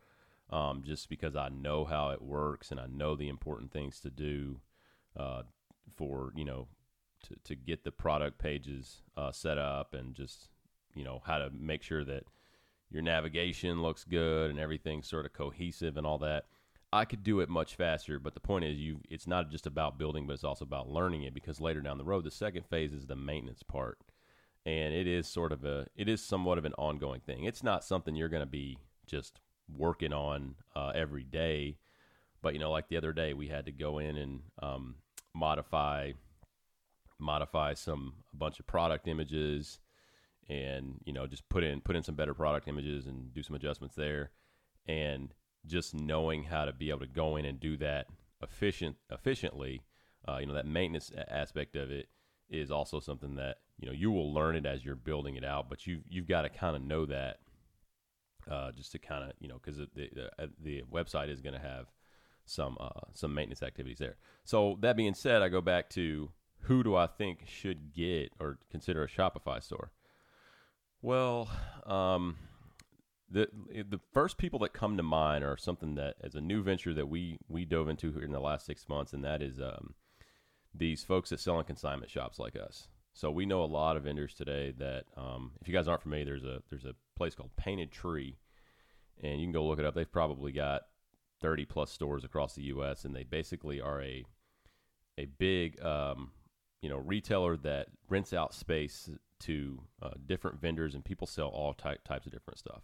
um, 0.49 0.81
just 0.83 1.07
because 1.07 1.35
I 1.35 1.49
know 1.49 1.85
how 1.85 2.09
it 2.09 2.23
works 2.23 2.71
and 2.71 2.79
I 2.79 2.87
know 2.87 3.15
the 3.15 3.29
important 3.29 3.71
things 3.71 3.99
to 3.99 4.09
do 4.09 4.59
uh, 5.15 5.43
for 5.95 6.33
you 6.35 6.45
know 6.45 6.67
to 7.27 7.35
to 7.43 7.53
get 7.53 7.83
the 7.83 7.91
product 7.91 8.39
pages 8.39 9.03
uh, 9.15 9.31
set 9.31 9.59
up 9.59 9.93
and 9.93 10.15
just 10.15 10.49
you 10.95 11.03
know 11.03 11.21
how 11.25 11.37
to 11.37 11.49
make 11.51 11.83
sure 11.83 12.03
that 12.05 12.23
your 12.89 13.01
navigation 13.01 13.81
looks 13.81 14.03
good 14.03 14.49
and 14.49 14.59
everything's 14.59 15.07
sort 15.07 15.25
of 15.25 15.33
cohesive 15.33 15.97
and 15.97 16.05
all 16.05 16.17
that. 16.19 16.45
I 16.93 17.05
could 17.05 17.23
do 17.23 17.39
it 17.39 17.47
much 17.47 17.75
faster, 17.75 18.19
but 18.19 18.33
the 18.33 18.41
point 18.41 18.65
is, 18.65 18.77
you 18.77 18.99
it's 19.09 19.27
not 19.27 19.49
just 19.49 19.65
about 19.65 19.97
building, 19.97 20.27
but 20.27 20.33
it's 20.33 20.43
also 20.43 20.65
about 20.65 20.89
learning 20.89 21.23
it. 21.23 21.33
Because 21.33 21.61
later 21.61 21.79
down 21.79 21.97
the 21.97 22.03
road, 22.03 22.25
the 22.25 22.31
second 22.31 22.65
phase 22.65 22.91
is 22.91 23.07
the 23.07 23.15
maintenance 23.15 23.63
part, 23.63 23.99
and 24.65 24.93
it 24.93 25.07
is 25.07 25.27
sort 25.27 25.53
of 25.53 25.63
a 25.63 25.87
it 25.95 26.09
is 26.09 26.21
somewhat 26.21 26.57
of 26.57 26.65
an 26.65 26.73
ongoing 26.77 27.21
thing. 27.21 27.45
It's 27.45 27.63
not 27.63 27.85
something 27.85 28.15
you're 28.15 28.27
going 28.27 28.41
to 28.41 28.45
be 28.45 28.77
just 29.07 29.39
working 29.77 30.11
on 30.11 30.55
uh, 30.75 30.91
every 30.93 31.23
day. 31.23 31.77
But 32.41 32.53
you 32.53 32.59
know, 32.59 32.71
like 32.71 32.89
the 32.89 32.97
other 32.97 33.13
day, 33.13 33.33
we 33.33 33.47
had 33.47 33.65
to 33.67 33.71
go 33.71 33.99
in 33.99 34.17
and 34.17 34.41
um, 34.61 34.95
modify 35.33 36.11
modify 37.19 37.73
some 37.73 38.13
a 38.33 38.35
bunch 38.35 38.59
of 38.59 38.67
product 38.67 39.07
images, 39.07 39.79
and 40.51 40.95
you 41.05 41.13
know, 41.13 41.25
just 41.25 41.47
put 41.47 41.63
in 41.63 41.79
put 41.79 41.95
in 41.95 42.03
some 42.03 42.15
better 42.15 42.33
product 42.33 42.67
images 42.67 43.07
and 43.07 43.33
do 43.33 43.41
some 43.41 43.55
adjustments 43.55 43.95
there, 43.95 44.31
and 44.85 45.33
just 45.65 45.95
knowing 45.95 46.43
how 46.43 46.65
to 46.65 46.73
be 46.73 46.89
able 46.89 46.99
to 46.99 47.07
go 47.07 47.37
in 47.37 47.45
and 47.45 47.59
do 47.59 47.77
that 47.77 48.07
efficient 48.43 48.97
efficiently, 49.09 49.81
uh, 50.27 50.37
you 50.39 50.45
know, 50.45 50.53
that 50.53 50.65
maintenance 50.65 51.09
aspect 51.29 51.75
of 51.75 51.89
it 51.89 52.07
is 52.49 52.69
also 52.69 52.99
something 52.99 53.35
that 53.35 53.57
you 53.79 53.87
know 53.87 53.93
you 53.93 54.11
will 54.11 54.33
learn 54.33 54.57
it 54.57 54.65
as 54.65 54.83
you're 54.83 54.95
building 54.95 55.37
it 55.37 55.45
out, 55.45 55.69
but 55.69 55.87
you 55.87 56.01
you've 56.09 56.27
got 56.27 56.41
to 56.41 56.49
kind 56.49 56.75
of 56.75 56.81
know 56.81 57.05
that 57.05 57.37
uh, 58.49 58.71
just 58.73 58.91
to 58.91 58.99
kind 58.99 59.23
of 59.23 59.31
you 59.39 59.47
know 59.47 59.55
because 59.63 59.77
the, 59.77 59.87
the, 59.95 60.29
uh, 60.37 60.47
the 60.61 60.83
website 60.91 61.29
is 61.29 61.39
going 61.39 61.55
to 61.55 61.61
have 61.61 61.85
some 62.43 62.77
uh, 62.77 62.89
some 63.13 63.33
maintenance 63.33 63.63
activities 63.63 63.99
there. 63.99 64.17
So 64.43 64.77
that 64.81 64.97
being 64.97 65.13
said, 65.13 65.41
I 65.41 65.47
go 65.47 65.61
back 65.61 65.89
to 65.91 66.31
who 66.63 66.83
do 66.83 66.93
I 66.95 67.07
think 67.07 67.45
should 67.47 67.93
get 67.93 68.33
or 68.37 68.59
consider 68.69 69.03
a 69.03 69.07
Shopify 69.07 69.63
store? 69.63 69.91
Well, 71.01 71.49
um, 71.85 72.37
the 73.29 73.47
the 73.71 73.99
first 74.13 74.37
people 74.37 74.59
that 74.59 74.73
come 74.73 74.97
to 74.97 75.03
mind 75.03 75.43
are 75.43 75.57
something 75.57 75.95
that 75.95 76.15
as 76.21 76.35
a 76.35 76.41
new 76.41 76.61
venture 76.61 76.93
that 76.93 77.07
we 77.07 77.39
we 77.47 77.65
dove 77.65 77.89
into 77.89 78.11
here 78.11 78.23
in 78.23 78.31
the 78.31 78.39
last 78.39 78.65
six 78.65 78.87
months, 78.87 79.13
and 79.13 79.23
that 79.23 79.41
is 79.41 79.59
um, 79.59 79.95
these 80.73 81.03
folks 81.03 81.29
that 81.29 81.39
sell 81.39 81.59
in 81.59 81.65
consignment 81.65 82.11
shops 82.11 82.39
like 82.39 82.55
us. 82.55 82.87
So 83.13 83.31
we 83.31 83.45
know 83.45 83.63
a 83.63 83.65
lot 83.65 83.97
of 83.97 84.03
vendors 84.03 84.33
today 84.33 84.73
that, 84.77 85.03
um, 85.17 85.51
if 85.59 85.67
you 85.67 85.73
guys 85.73 85.87
aren't 85.87 86.03
familiar, 86.03 86.25
there's 86.25 86.43
a 86.43 86.61
there's 86.69 86.85
a 86.85 86.95
place 87.15 87.35
called 87.35 87.55
Painted 87.57 87.91
Tree, 87.91 88.37
and 89.21 89.39
you 89.39 89.45
can 89.45 89.51
go 89.53 89.65
look 89.65 89.79
it 89.79 89.85
up. 89.85 89.95
They've 89.95 90.11
probably 90.11 90.51
got 90.51 90.83
30 91.41 91.65
plus 91.65 91.91
stores 91.91 92.23
across 92.23 92.53
the 92.53 92.63
U.S. 92.63 93.03
and 93.03 93.15
they 93.15 93.23
basically 93.23 93.81
are 93.81 94.01
a 94.01 94.23
a 95.17 95.25
big 95.25 95.83
um, 95.83 96.31
you 96.81 96.89
know 96.89 96.97
retailer 96.97 97.57
that 97.57 97.87
rents 98.09 98.33
out 98.33 98.53
space 98.53 99.09
to 99.39 99.81
uh, 100.01 100.11
different 100.25 100.61
vendors 100.61 100.93
and 100.93 101.03
people 101.03 101.27
sell 101.27 101.47
all 101.47 101.73
ty- 101.73 101.97
types 102.05 102.25
of 102.25 102.31
different 102.31 102.59
stuff. 102.59 102.83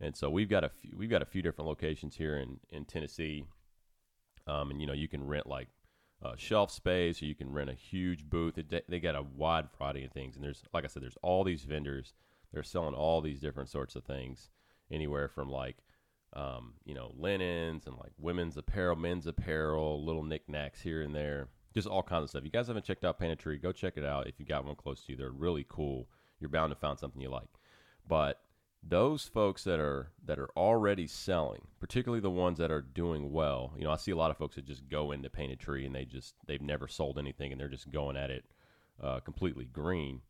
And 0.00 0.16
so 0.16 0.28
we've 0.28 0.48
got 0.48 0.64
a 0.64 0.68
few, 0.68 0.92
we've 0.96 1.10
got 1.10 1.22
a 1.22 1.26
few 1.26 1.40
different 1.42 1.68
locations 1.68 2.16
here 2.16 2.36
in 2.36 2.58
in 2.70 2.84
Tennessee, 2.84 3.44
um, 4.46 4.70
and 4.70 4.80
you 4.80 4.86
know 4.86 4.92
you 4.92 5.08
can 5.08 5.26
rent 5.26 5.46
like 5.46 5.68
uh, 6.22 6.34
shelf 6.36 6.70
space, 6.70 7.22
or 7.22 7.26
you 7.26 7.34
can 7.34 7.52
rent 7.52 7.70
a 7.70 7.74
huge 7.74 8.28
booth. 8.28 8.54
They, 8.56 8.82
they 8.88 9.00
got 9.00 9.14
a 9.14 9.22
wide 9.22 9.68
variety 9.78 10.04
of 10.04 10.12
things, 10.12 10.36
and 10.36 10.44
there's 10.44 10.62
like 10.72 10.84
I 10.84 10.88
said, 10.88 11.02
there's 11.02 11.18
all 11.22 11.44
these 11.44 11.64
vendors. 11.64 12.12
They're 12.52 12.62
selling 12.62 12.94
all 12.94 13.20
these 13.20 13.40
different 13.40 13.68
sorts 13.68 13.96
of 13.96 14.04
things, 14.04 14.50
anywhere 14.90 15.28
from 15.28 15.48
like 15.48 15.76
um, 16.34 16.74
you 16.84 16.94
know 16.94 17.12
linens 17.16 17.86
and 17.86 17.96
like 17.96 18.12
women's 18.18 18.56
apparel, 18.56 18.96
men's 18.96 19.26
apparel, 19.26 20.04
little 20.04 20.24
knickknacks 20.24 20.82
here 20.82 21.02
and 21.02 21.14
there, 21.14 21.48
just 21.74 21.88
all 21.88 22.02
kinds 22.02 22.24
of 22.24 22.30
stuff. 22.30 22.44
You 22.44 22.50
guys 22.50 22.68
haven't 22.68 22.84
checked 22.84 23.04
out 23.04 23.18
Painted 23.18 23.40
Tree? 23.40 23.58
Go 23.58 23.72
check 23.72 23.94
it 23.96 24.04
out 24.04 24.28
if 24.28 24.38
you 24.38 24.46
got 24.46 24.64
one 24.64 24.76
close 24.76 25.02
to 25.02 25.12
you. 25.12 25.18
They're 25.18 25.30
really 25.30 25.66
cool. 25.68 26.08
you're 26.40 26.48
bound 26.48 26.70
to 26.70 26.76
find 26.76 26.98
something 26.98 27.20
you 27.20 27.30
like. 27.30 27.48
But 28.06 28.40
those 28.86 29.24
folks 29.24 29.64
that 29.64 29.80
are 29.80 30.10
that 30.24 30.38
are 30.38 30.50
already 30.56 31.06
selling, 31.06 31.62
particularly 31.80 32.20
the 32.20 32.30
ones 32.30 32.58
that 32.58 32.70
are 32.70 32.82
doing 32.82 33.32
well, 33.32 33.72
you 33.76 33.84
know, 33.84 33.90
I 33.90 33.96
see 33.96 34.10
a 34.10 34.16
lot 34.16 34.30
of 34.30 34.36
folks 34.36 34.56
that 34.56 34.66
just 34.66 34.88
go 34.88 35.10
into 35.10 35.30
Painted 35.30 35.58
Tree 35.58 35.86
and 35.86 35.94
they 35.94 36.04
just 36.04 36.34
they've 36.46 36.62
never 36.62 36.86
sold 36.86 37.18
anything 37.18 37.50
and 37.50 37.60
they're 37.60 37.68
just 37.68 37.90
going 37.90 38.16
at 38.16 38.30
it 38.30 38.44
uh, 39.02 39.20
completely 39.20 39.64
green. 39.64 40.20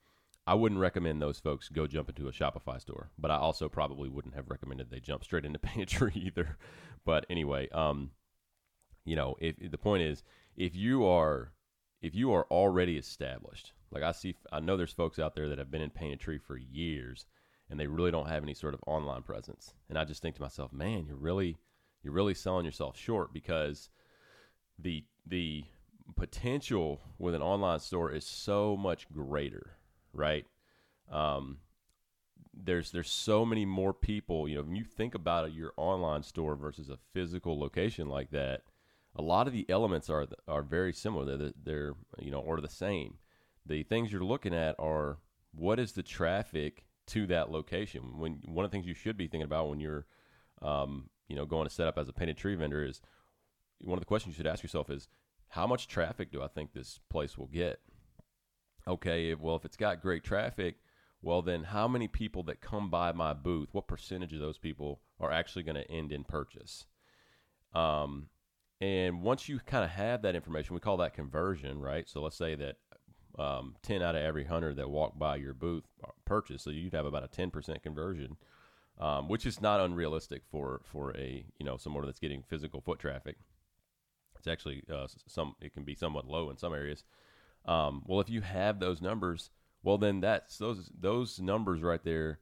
I 0.46 0.54
wouldn't 0.54 0.80
recommend 0.80 1.22
those 1.22 1.40
folks 1.40 1.68
go 1.68 1.86
jump 1.86 2.10
into 2.10 2.28
a 2.28 2.32
Shopify 2.32 2.80
store, 2.80 3.10
but 3.18 3.30
I 3.30 3.36
also 3.36 3.68
probably 3.68 4.10
wouldn't 4.10 4.34
have 4.34 4.50
recommended 4.50 4.90
they 4.90 5.00
jump 5.00 5.24
straight 5.24 5.44
into 5.44 5.58
Painted 5.60 5.88
Tree 5.88 6.12
either. 6.14 6.58
But 7.04 7.26
anyway, 7.30 7.68
um, 7.70 8.10
you 9.04 9.16
know, 9.16 9.36
if 9.40 9.56
the 9.70 9.78
point 9.78 10.02
is, 10.02 10.22
if 10.56 10.74
you 10.74 11.06
are 11.06 11.52
if 12.00 12.14
you 12.14 12.32
are 12.32 12.46
already 12.50 12.98
established, 12.98 13.72
like 13.90 14.02
I 14.02 14.12
see, 14.12 14.36
I 14.52 14.60
know 14.60 14.76
there's 14.76 14.92
folks 14.92 15.18
out 15.18 15.34
there 15.34 15.48
that 15.48 15.58
have 15.58 15.70
been 15.70 15.80
in 15.80 15.88
Painted 15.88 16.20
Tree 16.20 16.36
for 16.36 16.58
years, 16.58 17.24
and 17.70 17.80
they 17.80 17.86
really 17.86 18.10
don't 18.10 18.28
have 18.28 18.42
any 18.42 18.52
sort 18.52 18.74
of 18.74 18.80
online 18.86 19.22
presence. 19.22 19.72
And 19.88 19.98
I 19.98 20.04
just 20.04 20.20
think 20.20 20.34
to 20.36 20.42
myself, 20.42 20.72
man, 20.72 21.06
you're 21.06 21.16
really 21.16 21.56
you're 22.02 22.12
really 22.12 22.34
selling 22.34 22.66
yourself 22.66 22.98
short 22.98 23.32
because 23.32 23.88
the 24.78 25.04
the 25.26 25.64
potential 26.16 27.00
with 27.18 27.34
an 27.34 27.42
online 27.42 27.80
store 27.80 28.12
is 28.12 28.26
so 28.26 28.76
much 28.76 29.10
greater, 29.10 29.78
right? 30.12 30.44
Um, 31.10 31.58
there's 32.52 32.90
there's 32.90 33.10
so 33.10 33.44
many 33.44 33.64
more 33.64 33.94
people. 33.94 34.48
You 34.48 34.56
know, 34.56 34.62
when 34.62 34.76
you 34.76 34.84
think 34.84 35.14
about 35.14 35.54
your 35.54 35.72
online 35.76 36.22
store 36.22 36.54
versus 36.54 36.90
a 36.90 36.98
physical 37.12 37.58
location 37.58 38.08
like 38.08 38.30
that, 38.30 38.62
a 39.16 39.22
lot 39.22 39.46
of 39.46 39.52
the 39.52 39.66
elements 39.68 40.10
are 40.10 40.26
are 40.48 40.62
very 40.62 40.92
similar. 40.92 41.36
They're, 41.36 41.52
they're 41.62 41.94
you 42.18 42.30
know 42.30 42.40
or 42.40 42.60
the 42.60 42.68
same. 42.68 43.18
The 43.66 43.82
things 43.82 44.12
you're 44.12 44.24
looking 44.24 44.54
at 44.54 44.74
are 44.78 45.18
what 45.52 45.78
is 45.78 45.92
the 45.92 46.02
traffic 46.02 46.84
to 47.08 47.26
that 47.28 47.50
location. 47.50 48.18
When 48.18 48.40
one 48.46 48.64
of 48.64 48.70
the 48.70 48.74
things 48.74 48.86
you 48.86 48.94
should 48.94 49.16
be 49.16 49.26
thinking 49.26 49.44
about 49.44 49.68
when 49.68 49.80
you're 49.80 50.06
um, 50.62 51.10
you 51.28 51.36
know 51.36 51.46
going 51.46 51.68
to 51.68 51.74
set 51.74 51.86
up 51.86 51.98
as 51.98 52.08
a 52.08 52.12
painted 52.12 52.36
tree 52.36 52.54
vendor 52.54 52.84
is 52.84 53.00
one 53.80 53.98
of 53.98 54.00
the 54.00 54.06
questions 54.06 54.34
you 54.34 54.36
should 54.36 54.50
ask 54.50 54.62
yourself 54.62 54.90
is 54.90 55.08
how 55.48 55.66
much 55.66 55.88
traffic 55.88 56.32
do 56.32 56.42
I 56.42 56.48
think 56.48 56.72
this 56.72 56.98
place 57.10 57.38
will 57.38 57.46
get? 57.46 57.80
Okay, 58.86 59.34
well 59.34 59.56
if 59.56 59.64
it's 59.64 59.76
got 59.76 60.02
great 60.02 60.24
traffic, 60.24 60.76
well 61.22 61.42
then 61.42 61.64
how 61.64 61.86
many 61.86 62.08
people 62.08 62.42
that 62.44 62.60
come 62.60 62.90
by 62.90 63.12
my 63.12 63.32
booth, 63.32 63.68
what 63.72 63.86
percentage 63.86 64.32
of 64.32 64.40
those 64.40 64.58
people 64.58 65.00
are 65.20 65.30
actually 65.30 65.62
going 65.62 65.76
to 65.76 65.90
end 65.90 66.12
in 66.12 66.24
purchase? 66.24 66.86
Um, 67.74 68.28
and 68.80 69.22
once 69.22 69.48
you 69.48 69.60
kind 69.60 69.84
of 69.84 69.90
have 69.90 70.22
that 70.22 70.34
information, 70.34 70.74
we 70.74 70.80
call 70.80 70.96
that 70.98 71.14
conversion, 71.14 71.80
right? 71.80 72.08
So 72.08 72.20
let's 72.22 72.36
say 72.36 72.54
that 72.56 72.76
um, 73.38 73.76
10 73.82 74.02
out 74.02 74.14
of 74.14 74.22
every 74.22 74.42
100 74.42 74.76
that 74.76 74.90
walk 74.90 75.18
by 75.18 75.36
your 75.36 75.54
booth 75.54 75.84
purchase. 76.24 76.62
So 76.62 76.70
you'd 76.70 76.94
have 76.94 77.06
about 77.06 77.24
a 77.24 77.28
10% 77.28 77.82
conversion, 77.82 78.36
um, 78.98 79.28
which 79.28 79.46
is 79.46 79.60
not 79.60 79.80
unrealistic 79.80 80.42
for, 80.50 80.80
for 80.84 81.16
a, 81.16 81.44
you 81.58 81.66
know, 81.66 81.76
someone 81.76 82.04
that's 82.04 82.20
getting 82.20 82.42
physical 82.42 82.80
foot 82.80 82.98
traffic. 82.98 83.36
It's 84.38 84.48
actually 84.48 84.82
uh, 84.92 85.06
some, 85.26 85.54
it 85.60 85.72
can 85.72 85.84
be 85.84 85.94
somewhat 85.94 86.26
low 86.26 86.50
in 86.50 86.58
some 86.58 86.74
areas. 86.74 87.04
Um, 87.64 88.02
well, 88.06 88.20
if 88.20 88.28
you 88.28 88.42
have 88.42 88.78
those 88.78 89.00
numbers, 89.00 89.50
well, 89.82 89.98
then 89.98 90.20
that's 90.20 90.58
those, 90.58 90.90
those 90.98 91.40
numbers 91.40 91.80
right 91.80 92.02
there 92.04 92.40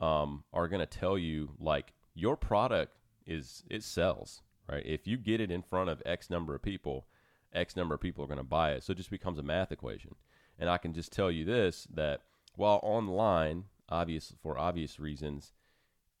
um, 0.00 0.44
are 0.52 0.68
going 0.68 0.80
to 0.80 0.86
tell 0.86 1.16
you 1.16 1.50
like 1.58 1.94
your 2.14 2.36
product 2.36 2.98
is, 3.26 3.62
it 3.70 3.82
sells 3.82 4.42
right? 4.68 4.84
If 4.84 5.06
you 5.06 5.16
get 5.16 5.40
it 5.40 5.50
in 5.50 5.62
front 5.62 5.90
of 5.90 6.02
X 6.04 6.30
number 6.30 6.54
of 6.54 6.62
people, 6.62 7.06
X 7.52 7.76
number 7.76 7.94
of 7.94 8.00
people 8.00 8.24
are 8.24 8.28
going 8.28 8.38
to 8.38 8.44
buy 8.44 8.72
it. 8.72 8.84
So 8.84 8.92
it 8.92 8.96
just 8.96 9.10
becomes 9.10 9.38
a 9.38 9.42
math 9.42 9.72
equation. 9.72 10.14
And 10.58 10.68
I 10.68 10.78
can 10.78 10.92
just 10.92 11.12
tell 11.12 11.30
you 11.30 11.44
this 11.44 11.86
that 11.94 12.22
while 12.56 12.80
online, 12.82 13.64
obvious 13.88 14.34
for 14.42 14.58
obvious 14.58 14.98
reasons, 14.98 15.52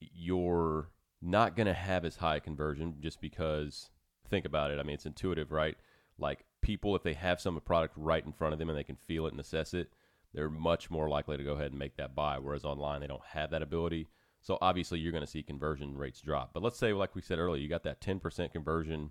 you're 0.00 0.90
not 1.20 1.56
going 1.56 1.66
to 1.66 1.74
have 1.74 2.04
as 2.04 2.16
high 2.16 2.36
a 2.36 2.40
conversion 2.40 2.96
just 3.00 3.20
because 3.20 3.90
think 4.30 4.44
about 4.44 4.70
it. 4.70 4.78
I 4.78 4.82
mean, 4.82 4.94
it's 4.94 5.06
intuitive, 5.06 5.50
right? 5.50 5.76
Like 6.18 6.44
people, 6.60 6.94
if 6.94 7.02
they 7.02 7.14
have 7.14 7.40
some 7.40 7.60
product 7.60 7.94
right 7.96 8.24
in 8.24 8.32
front 8.32 8.52
of 8.52 8.58
them 8.58 8.68
and 8.68 8.78
they 8.78 8.84
can 8.84 8.96
feel 8.96 9.26
it 9.26 9.32
and 9.32 9.40
assess 9.40 9.74
it, 9.74 9.92
they're 10.34 10.50
much 10.50 10.90
more 10.90 11.08
likely 11.08 11.36
to 11.36 11.44
go 11.44 11.52
ahead 11.52 11.70
and 11.70 11.78
make 11.78 11.96
that 11.96 12.14
buy. 12.14 12.38
Whereas 12.38 12.64
online, 12.64 13.00
they 13.00 13.06
don't 13.06 13.24
have 13.32 13.50
that 13.50 13.62
ability. 13.62 14.08
So 14.40 14.58
obviously, 14.60 15.00
you're 15.00 15.12
going 15.12 15.24
to 15.24 15.30
see 15.30 15.42
conversion 15.42 15.96
rates 15.96 16.20
drop. 16.20 16.52
But 16.54 16.62
let's 16.62 16.78
say, 16.78 16.92
like 16.92 17.14
we 17.14 17.22
said 17.22 17.38
earlier, 17.38 17.60
you 17.60 17.68
got 17.68 17.82
that 17.84 18.00
10% 18.00 18.52
conversion 18.52 19.10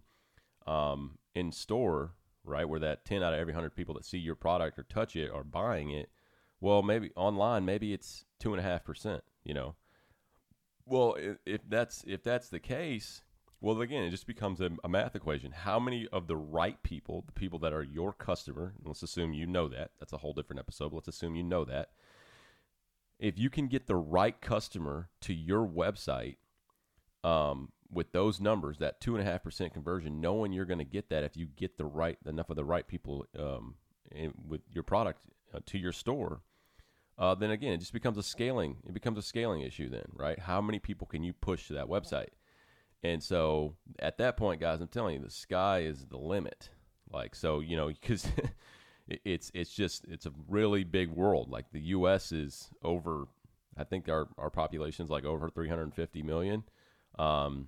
um, 0.65 1.17
in 1.36 1.51
store, 1.51 2.13
right? 2.43 2.67
Where 2.67 2.79
that 2.79 3.05
10 3.05 3.24
out 3.24 3.34
of 3.34 3.39
every 3.39 3.53
100 3.53 3.75
people 3.75 3.93
that 3.96 4.05
see 4.05 4.17
your 4.17 4.36
product 4.36 4.79
or 4.79 4.84
touch 4.84 5.15
it 5.15 5.31
are 5.31 5.43
buying 5.43 5.91
it. 5.91 6.10
Well, 6.60 6.81
maybe 6.81 7.12
online, 7.15 7.65
maybe 7.65 7.93
it's 7.93 8.25
two 8.39 8.53
and 8.53 8.60
a 8.60 8.63
half 8.63 8.84
percent. 8.84 9.24
You 9.43 9.53
know, 9.53 9.75
well, 10.86 11.15
if 11.46 11.62
that's 11.69 12.03
if 12.07 12.24
that's 12.24 12.50
the 12.50 12.60
case, 12.60 13.22
well, 13.60 13.79
again, 13.81 14.03
it 14.03 14.12
just 14.12 14.27
becomes 14.27 14.62
a, 14.62 14.72
a, 14.84 14.89
math 14.89 15.15
equation. 15.15 15.51
How 15.51 15.79
many 15.79 16.07
of 16.12 16.27
the 16.27 16.38
right 16.38 16.81
people, 16.84 17.24
the 17.25 17.31
people 17.31 17.60
that 17.60 17.74
are 17.74 17.84
your 17.84 18.13
customer, 18.13 18.74
let's 18.84 19.03
assume 19.03 19.34
you 19.34 19.48
know 19.48 19.67
that. 19.67 19.91
That's 20.00 20.13
a 20.13 20.17
whole 20.17 20.34
different 20.34 20.60
episode. 20.60 20.93
Let's 20.93 21.07
assume 21.07 21.36
you 21.36 21.43
know 21.43 21.65
that 21.65 21.89
if 23.19 23.38
you 23.38 23.50
can 23.50 23.67
get 23.67 23.88
the 23.88 23.95
right 23.95 24.39
customer 24.41 25.09
to 25.21 25.33
your 25.33 25.65
website 25.65 26.38
um, 27.24 27.71
with 27.91 28.12
those 28.12 28.39
numbers, 28.39 28.77
that 28.77 29.01
two 29.01 29.15
and 29.15 29.27
a 29.27 29.29
half 29.29 29.43
percent 29.43 29.74
conversion, 29.74 30.21
knowing 30.21 30.51
you're 30.51 30.65
going 30.65 30.77
to 30.77 30.86
get 30.86 31.09
that 31.09 31.24
if 31.24 31.36
you 31.36 31.47
get 31.47 31.77
the 31.77 31.86
right 31.86 32.17
enough 32.25 32.50
of 32.50 32.55
the 32.55 32.65
right 32.65 32.88
people 32.88 33.25
um, 33.38 33.75
in, 34.12 34.33
with 34.47 34.62
your 34.71 34.83
product 34.83 35.21
uh, 35.53 35.59
to 35.65 35.77
your 35.77 35.91
store, 35.91 36.41
uh, 37.17 37.33
then 37.33 37.51
again 37.51 37.74
it 37.74 37.79
just 37.79 37.93
becomes 37.93 38.17
a 38.17 38.24
scaling. 38.24 38.77
It 38.86 38.93
becomes 38.93 39.17
a 39.17 39.24
scaling 39.24 39.62
issue 39.62 39.89
then, 39.89 40.05
right? 40.13 40.38
How 40.38 40.62
many 40.62 40.79
people 40.79 41.07
can 41.07 41.24
you 41.24 41.33
push 41.33 41.67
to 41.67 41.74
that 41.74 41.88
website? 41.88 42.29
And 43.03 43.21
so 43.24 43.75
at 44.00 44.17
that 44.17 44.38
point, 44.38 44.59
guys, 44.59 44.81
I'm 44.81 44.88
telling 44.88 45.15
you, 45.15 45.21
the 45.21 45.31
sky 45.31 45.79
is 45.79 46.05
the 46.05 46.17
limit. 46.17 46.69
Like 47.12 47.36
so, 47.36 47.62
you 47.62 47.77
know, 47.77 47.88
because 47.88 48.27
it's 49.07 49.51
it's 49.53 49.73
just 49.73 50.05
it's 50.07 50.25
a 50.25 50.33
really 50.47 50.83
big 50.83 51.09
world. 51.09 51.49
Like 51.49 51.71
the 51.71 51.81
U.S. 51.81 52.31
is 52.31 52.69
over, 52.83 53.27
I 53.77 53.83
think 53.83 54.09
our 54.09 54.27
our 54.37 54.49
population 54.49 55.05
is 55.05 55.11
like 55.11 55.25
over 55.25 55.49
350 55.49 56.21
million. 56.23 56.63
Um, 57.17 57.67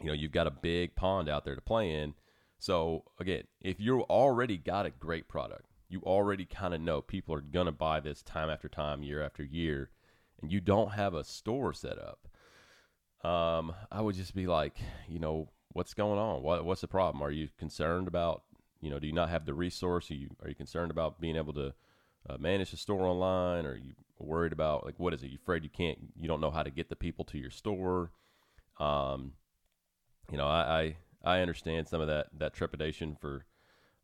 you 0.00 0.06
know, 0.06 0.12
you've 0.12 0.32
got 0.32 0.46
a 0.46 0.50
big 0.50 0.94
pond 0.94 1.28
out 1.28 1.44
there 1.44 1.54
to 1.54 1.60
play 1.60 1.92
in. 1.92 2.14
So 2.58 3.04
again, 3.18 3.44
if 3.60 3.80
you 3.80 4.02
already 4.02 4.56
got 4.56 4.86
a 4.86 4.90
great 4.90 5.28
product, 5.28 5.66
you 5.88 6.00
already 6.00 6.44
kind 6.44 6.74
of 6.74 6.80
know 6.80 7.02
people 7.02 7.34
are 7.34 7.40
gonna 7.40 7.72
buy 7.72 8.00
this 8.00 8.22
time 8.22 8.50
after 8.50 8.68
time, 8.68 9.02
year 9.02 9.22
after 9.22 9.42
year, 9.42 9.90
and 10.40 10.50
you 10.52 10.60
don't 10.60 10.92
have 10.92 11.14
a 11.14 11.24
store 11.24 11.72
set 11.72 11.98
up. 11.98 12.28
Um, 13.28 13.74
I 13.90 14.02
would 14.02 14.14
just 14.14 14.34
be 14.34 14.46
like, 14.46 14.76
you 15.08 15.18
know, 15.18 15.48
what's 15.72 15.94
going 15.94 16.18
on? 16.18 16.42
What, 16.42 16.64
what's 16.64 16.82
the 16.82 16.88
problem? 16.88 17.22
Are 17.22 17.30
you 17.30 17.48
concerned 17.58 18.06
about 18.06 18.42
you 18.84 18.90
know, 18.90 18.98
do 18.98 19.06
you 19.06 19.14
not 19.14 19.30
have 19.30 19.46
the 19.46 19.54
resource? 19.54 20.10
Are 20.10 20.14
you 20.14 20.28
are 20.42 20.48
you 20.50 20.54
concerned 20.54 20.90
about 20.90 21.18
being 21.18 21.36
able 21.36 21.54
to 21.54 21.72
uh, 22.28 22.36
manage 22.38 22.70
the 22.70 22.76
store 22.76 23.06
online? 23.06 23.64
Are 23.64 23.76
you 23.76 23.94
worried 24.18 24.52
about 24.52 24.84
like 24.84 25.00
what 25.00 25.14
is 25.14 25.22
it? 25.22 25.30
You 25.30 25.38
afraid 25.42 25.64
you 25.64 25.70
can't? 25.70 25.98
You 26.20 26.28
don't 26.28 26.42
know 26.42 26.50
how 26.50 26.62
to 26.62 26.70
get 26.70 26.90
the 26.90 26.96
people 26.96 27.24
to 27.26 27.38
your 27.38 27.50
store? 27.50 28.12
Um, 28.78 29.32
you 30.30 30.36
know, 30.36 30.46
I, 30.46 30.96
I 31.24 31.36
I 31.36 31.40
understand 31.40 31.88
some 31.88 32.02
of 32.02 32.08
that 32.08 32.26
that 32.38 32.52
trepidation 32.52 33.16
for 33.18 33.46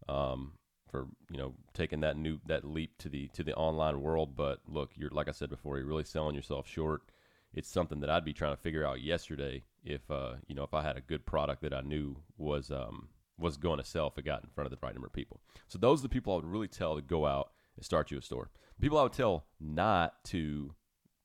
um 0.09 0.53
for 0.91 1.09
you 1.31 1.37
know 1.37 1.53
taking 1.75 2.01
that 2.01 2.17
new 2.17 2.41
that 2.47 2.65
leap 2.65 2.97
to 3.01 3.11
the 3.11 3.29
to 3.35 3.45
the 3.45 3.55
online 3.57 4.01
world. 4.01 4.35
But 4.35 4.61
look, 4.67 4.93
you're 4.95 5.11
like 5.11 5.29
I 5.29 5.33
said 5.33 5.51
before, 5.51 5.77
you're 5.77 5.87
really 5.87 6.05
selling 6.05 6.35
yourself 6.35 6.67
short. 6.67 7.03
It's 7.53 7.69
something 7.69 8.01
that 8.01 8.09
I'd 8.09 8.25
be 8.25 8.33
trying 8.33 8.57
to 8.57 8.63
figure 8.63 8.87
out 8.87 9.03
yesterday 9.03 9.65
if 9.85 10.11
uh 10.11 10.37
you 10.49 10.55
know 10.55 10.63
if 10.63 10.73
I 10.73 10.83
had 10.83 10.97
a 10.97 11.03
good 11.03 11.27
product 11.27 11.61
that 11.61 11.75
I 11.75 11.83
knew 11.83 12.17
was 12.39 12.71
um 12.71 13.11
was 13.41 13.57
going 13.57 13.79
to 13.79 13.85
sell 13.85 14.09
if 14.09 14.19
it 14.19 14.25
got 14.25 14.45
in 14.45 14.51
front 14.51 14.67
of 14.67 14.71
the 14.71 14.79
right 14.85 14.95
number 14.95 15.07
of 15.07 15.13
people. 15.13 15.41
So 15.69 15.79
those 15.79 16.01
are 16.01 16.03
the 16.03 16.09
people 16.09 16.33
I 16.33 16.37
would 16.37 16.45
really 16.45 16.69
tell 16.69 16.95
to 16.97 17.03
go 17.03 17.27
out 17.27 17.51
and 17.77 17.85
start 17.85 18.11
you 18.11 18.19
a 18.19 18.23
store. 18.23 18.51
People 18.81 18.99
I 18.99 19.03
would 19.03 19.13
tell 19.13 19.47
not 19.61 20.23
to 20.25 20.75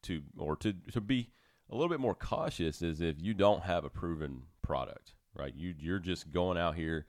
to 0.04 0.22
or 0.38 0.56
to 0.58 0.74
to 0.92 1.02
be 1.02 1.30
a 1.70 1.76
little 1.76 1.90
bit 1.90 2.00
more 2.00 2.16
cautious 2.16 2.82
is 2.82 3.02
if 3.02 3.16
you 3.20 3.34
don't 3.34 3.64
have 3.64 3.86
a 3.86 3.90
proven 3.90 4.44
product, 4.62 5.14
right? 5.34 5.54
You 5.56 5.74
you're 5.80 6.00
just 6.00 6.32
going 6.32 6.58
out 6.58 6.76
here. 6.76 7.06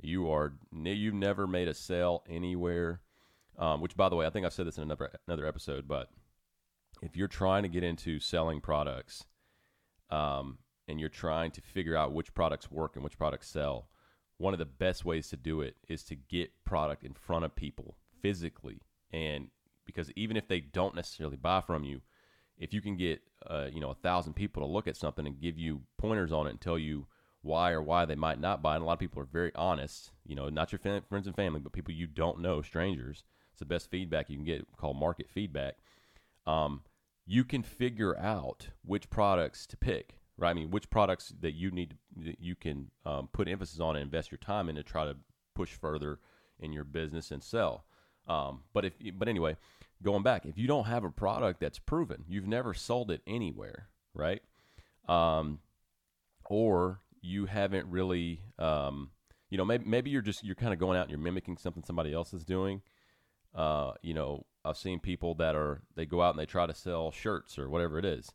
You 0.00 0.30
are 0.30 0.54
you've 0.72 1.14
never 1.14 1.46
made 1.46 1.68
a 1.68 1.74
sale 1.74 2.24
anywhere. 2.28 3.00
Um, 3.58 3.82
which, 3.82 3.96
by 3.96 4.08
the 4.08 4.16
way, 4.16 4.26
I 4.26 4.30
think 4.30 4.46
I've 4.46 4.52
said 4.54 4.66
this 4.66 4.78
in 4.78 4.82
another 4.82 5.10
another 5.28 5.46
episode, 5.46 5.86
but 5.86 6.08
if 7.02 7.16
you're 7.16 7.28
trying 7.28 7.64
to 7.64 7.68
get 7.68 7.84
into 7.84 8.18
selling 8.18 8.60
products, 8.62 9.24
um, 10.10 10.58
and 10.88 11.00
you're 11.00 11.08
trying 11.08 11.50
to 11.52 11.60
figure 11.60 11.96
out 11.96 12.12
which 12.12 12.34
products 12.34 12.70
work 12.70 12.96
and 12.96 13.04
which 13.04 13.18
products 13.18 13.48
sell, 13.48 13.88
one 14.42 14.52
of 14.52 14.58
the 14.58 14.64
best 14.64 15.04
ways 15.04 15.28
to 15.28 15.36
do 15.36 15.60
it 15.60 15.76
is 15.88 16.02
to 16.04 16.16
get 16.16 16.50
product 16.64 17.04
in 17.04 17.14
front 17.14 17.44
of 17.44 17.54
people 17.54 17.96
physically. 18.20 18.80
And 19.12 19.48
because 19.86 20.10
even 20.16 20.36
if 20.36 20.48
they 20.48 20.60
don't 20.60 20.94
necessarily 20.94 21.36
buy 21.36 21.60
from 21.60 21.84
you 21.84 22.02
if 22.58 22.72
you 22.72 22.80
can 22.80 22.96
get 22.96 23.20
uh, 23.46 23.66
you 23.72 23.80
know 23.80 23.90
a 23.90 23.94
thousand 23.94 24.34
people 24.34 24.62
to 24.62 24.72
look 24.72 24.86
at 24.86 24.96
something 24.96 25.26
and 25.26 25.40
give 25.40 25.58
you 25.58 25.80
pointers 25.98 26.32
on 26.32 26.46
it 26.46 26.50
and 26.50 26.60
tell 26.60 26.78
you 26.78 27.06
why 27.40 27.72
or 27.72 27.82
why 27.82 28.04
they 28.04 28.14
might 28.14 28.38
not 28.38 28.62
buy 28.62 28.74
and 28.76 28.84
a 28.84 28.86
lot 28.86 28.92
of 28.92 28.98
people 29.00 29.20
are 29.20 29.26
very 29.26 29.50
honest 29.56 30.12
you 30.24 30.36
know 30.36 30.48
not 30.48 30.70
your 30.70 30.78
friends 30.78 31.26
and 31.26 31.34
family 31.34 31.58
but 31.58 31.72
people 31.72 31.92
you 31.92 32.06
don't 32.06 32.40
know 32.40 32.62
strangers 32.62 33.24
it's 33.52 33.58
the 33.58 33.66
best 33.66 33.90
feedback 33.90 34.30
you 34.30 34.36
can 34.36 34.44
get 34.44 34.66
called 34.76 34.96
market 34.96 35.28
feedback. 35.28 35.76
Um, 36.46 36.82
you 37.26 37.44
can 37.44 37.62
figure 37.62 38.18
out 38.18 38.68
which 38.84 39.10
products 39.10 39.66
to 39.66 39.76
pick, 39.76 40.18
right? 40.42 40.50
I 40.50 40.54
mean, 40.54 40.70
which 40.70 40.90
products 40.90 41.32
that 41.40 41.52
you 41.52 41.70
need, 41.70 41.94
that 42.24 42.40
you 42.40 42.56
can 42.56 42.90
um, 43.06 43.28
put 43.32 43.48
emphasis 43.48 43.80
on 43.80 43.96
and 43.96 44.02
invest 44.02 44.30
your 44.32 44.38
time 44.38 44.68
in 44.68 44.74
to 44.74 44.82
try 44.82 45.04
to 45.04 45.16
push 45.54 45.70
further 45.70 46.18
in 46.58 46.72
your 46.72 46.84
business 46.84 47.30
and 47.30 47.42
sell. 47.42 47.84
Um, 48.26 48.62
but 48.74 48.84
if, 48.84 48.94
but 49.14 49.28
anyway, 49.28 49.56
going 50.02 50.24
back, 50.24 50.44
if 50.44 50.58
you 50.58 50.66
don't 50.66 50.86
have 50.86 51.04
a 51.04 51.10
product 51.10 51.60
that's 51.60 51.78
proven, 51.78 52.24
you've 52.28 52.46
never 52.46 52.74
sold 52.74 53.10
it 53.10 53.22
anywhere, 53.26 53.88
right? 54.14 54.42
Um, 55.08 55.60
or 56.44 57.00
you 57.20 57.46
haven't 57.46 57.86
really, 57.86 58.42
um, 58.58 59.10
you 59.48 59.58
know, 59.58 59.64
maybe 59.64 59.84
maybe 59.84 60.10
you're 60.10 60.22
just 60.22 60.44
you're 60.44 60.56
kind 60.56 60.72
of 60.72 60.78
going 60.80 60.98
out 60.98 61.02
and 61.02 61.10
you're 61.10 61.20
mimicking 61.20 61.56
something 61.56 61.84
somebody 61.84 62.12
else 62.12 62.34
is 62.34 62.44
doing. 62.44 62.82
Uh, 63.54 63.92
you 64.02 64.14
know, 64.14 64.44
I've 64.64 64.76
seen 64.76 64.98
people 64.98 65.34
that 65.36 65.54
are 65.54 65.82
they 65.94 66.06
go 66.06 66.20
out 66.20 66.30
and 66.30 66.38
they 66.38 66.46
try 66.46 66.66
to 66.66 66.74
sell 66.74 67.12
shirts 67.12 67.58
or 67.58 67.68
whatever 67.68 67.98
it 67.98 68.04
is, 68.04 68.32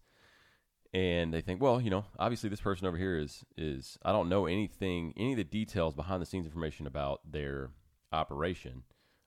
and 0.98 1.32
they 1.32 1.42
think, 1.42 1.62
well, 1.62 1.80
you 1.80 1.92
know, 1.92 2.06
obviously 2.18 2.50
this 2.50 2.60
person 2.60 2.88
over 2.88 2.98
here 2.98 3.20
is 3.20 3.46
is 3.56 4.00
I 4.04 4.12
don't 4.12 4.30
know 4.30 4.48
anything, 4.48 5.14
any 5.16 5.34
of 5.34 5.38
the 5.38 5.44
details 5.44 5.94
behind 5.94 6.24
the 6.24 6.26
scenes 6.26 6.48
information 6.48 6.88
about 6.88 7.22
their 7.30 7.70
operation. 8.12 8.82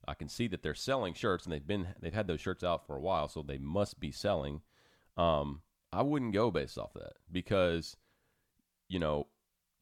I 0.09 0.15
can 0.15 0.29
see 0.29 0.49
that 0.49 0.65
they're 0.65 0.75
selling 0.75 1.15
shirts 1.15 1.45
and 1.45 1.53
they've 1.53 1.67
been 1.67 1.95
they've 2.01 2.13
had 2.13 2.27
those 2.27 2.41
shirts 2.41 2.65
out 2.65 2.85
for 2.85 2.97
a 2.97 3.01
while, 3.01 3.29
so 3.29 3.43
they 3.43 3.59
must 3.59 4.01
be 4.01 4.11
selling. 4.11 4.63
Um, 5.17 5.63
I 5.93 6.03
wouldn't 6.03 6.33
go 6.33 6.51
based 6.51 6.77
off 6.77 6.93
that 6.95 7.13
because, 7.31 7.97
you 8.89 8.99
know, 8.99 9.29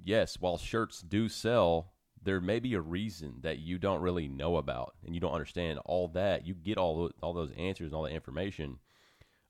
yes, 0.03 0.37
while 0.39 0.59
shirts 0.59 1.01
do 1.01 1.27
sell, 1.31 1.95
there 2.23 2.41
may 2.41 2.59
be 2.59 2.75
a 2.75 2.83
reason 2.83 3.37
that 3.41 3.61
you 3.61 3.79
don't 3.79 4.03
really 4.03 4.29
know 4.29 4.59
about 4.59 4.95
and 5.07 5.15
you 5.15 5.23
don't 5.23 5.33
understand 5.33 5.79
all 5.87 6.09
that. 6.09 6.47
You 6.47 6.53
get 6.53 6.77
all 6.77 7.11
all 7.23 7.33
those 7.33 7.53
answers 7.57 7.87
and 7.87 7.95
all 7.95 8.03
that 8.03 8.13
information 8.13 8.79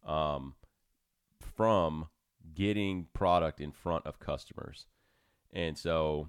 um, 0.07 0.55
from 1.57 2.07
getting 2.55 3.07
product 3.13 3.61
in 3.61 3.73
front 3.73 4.07
of 4.07 4.19
customers. 4.19 4.87
And 5.53 5.77
so, 5.77 6.29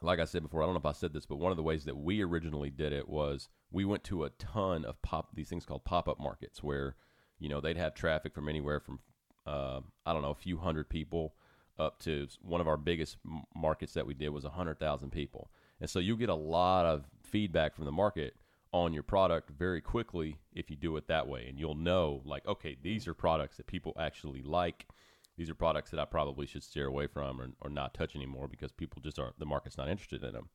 like 0.00 0.18
I 0.18 0.24
said 0.24 0.42
before, 0.42 0.62
I 0.62 0.66
don't 0.66 0.74
know 0.74 0.80
if 0.80 0.86
I 0.86 0.92
said 0.92 1.12
this, 1.12 1.26
but 1.26 1.38
one 1.38 1.50
of 1.50 1.56
the 1.56 1.62
ways 1.62 1.84
that 1.84 1.96
we 1.96 2.22
originally 2.22 2.70
did 2.70 2.92
it 2.92 3.08
was 3.08 3.48
we 3.70 3.84
went 3.84 4.04
to 4.04 4.24
a 4.24 4.30
ton 4.30 4.84
of 4.84 5.00
pop 5.02 5.34
these 5.34 5.48
things 5.48 5.66
called 5.66 5.84
pop 5.84 6.08
up 6.08 6.20
markets 6.20 6.62
where 6.62 6.96
you 7.38 7.48
know 7.48 7.60
they'd 7.60 7.76
have 7.76 7.94
traffic 7.94 8.34
from 8.34 8.48
anywhere 8.48 8.80
from 8.80 9.00
uh, 9.46 9.80
I 10.06 10.12
don't 10.12 10.22
know 10.22 10.30
a 10.30 10.34
few 10.34 10.58
hundred 10.58 10.88
people 10.88 11.34
up 11.78 11.98
to 12.00 12.28
one 12.40 12.60
of 12.60 12.68
our 12.68 12.76
biggest 12.76 13.16
markets 13.54 13.94
that 13.94 14.06
we 14.06 14.14
did 14.14 14.28
was 14.28 14.44
100,000 14.44 15.10
people. 15.10 15.50
And 15.80 15.90
so 15.90 15.98
you 15.98 16.16
get 16.16 16.28
a 16.28 16.34
lot 16.34 16.86
of 16.86 17.04
feedback 17.22 17.74
from 17.74 17.84
the 17.84 17.92
market 17.92 18.34
on 18.72 18.92
your 18.92 19.02
product 19.02 19.50
very 19.50 19.80
quickly 19.80 20.38
if 20.52 20.70
you 20.70 20.76
do 20.76 20.96
it 20.96 21.08
that 21.08 21.26
way. 21.26 21.46
And 21.48 21.58
you'll 21.58 21.74
know, 21.74 22.22
like, 22.24 22.46
okay, 22.46 22.76
these 22.80 23.06
are 23.08 23.14
products 23.14 23.56
that 23.56 23.66
people 23.66 23.92
actually 23.98 24.42
like. 24.42 24.86
These 25.36 25.50
are 25.50 25.54
products 25.54 25.90
that 25.90 26.00
I 26.00 26.04
probably 26.04 26.46
should 26.46 26.62
steer 26.62 26.86
away 26.86 27.06
from 27.06 27.40
or, 27.40 27.48
or 27.60 27.70
not 27.70 27.94
touch 27.94 28.14
anymore 28.14 28.48
because 28.48 28.72
people 28.72 29.02
just 29.02 29.18
aren't, 29.18 29.38
the 29.38 29.46
market's 29.46 29.76
not 29.76 29.88
interested 29.88 30.22
in 30.22 30.32
them. 30.32 30.48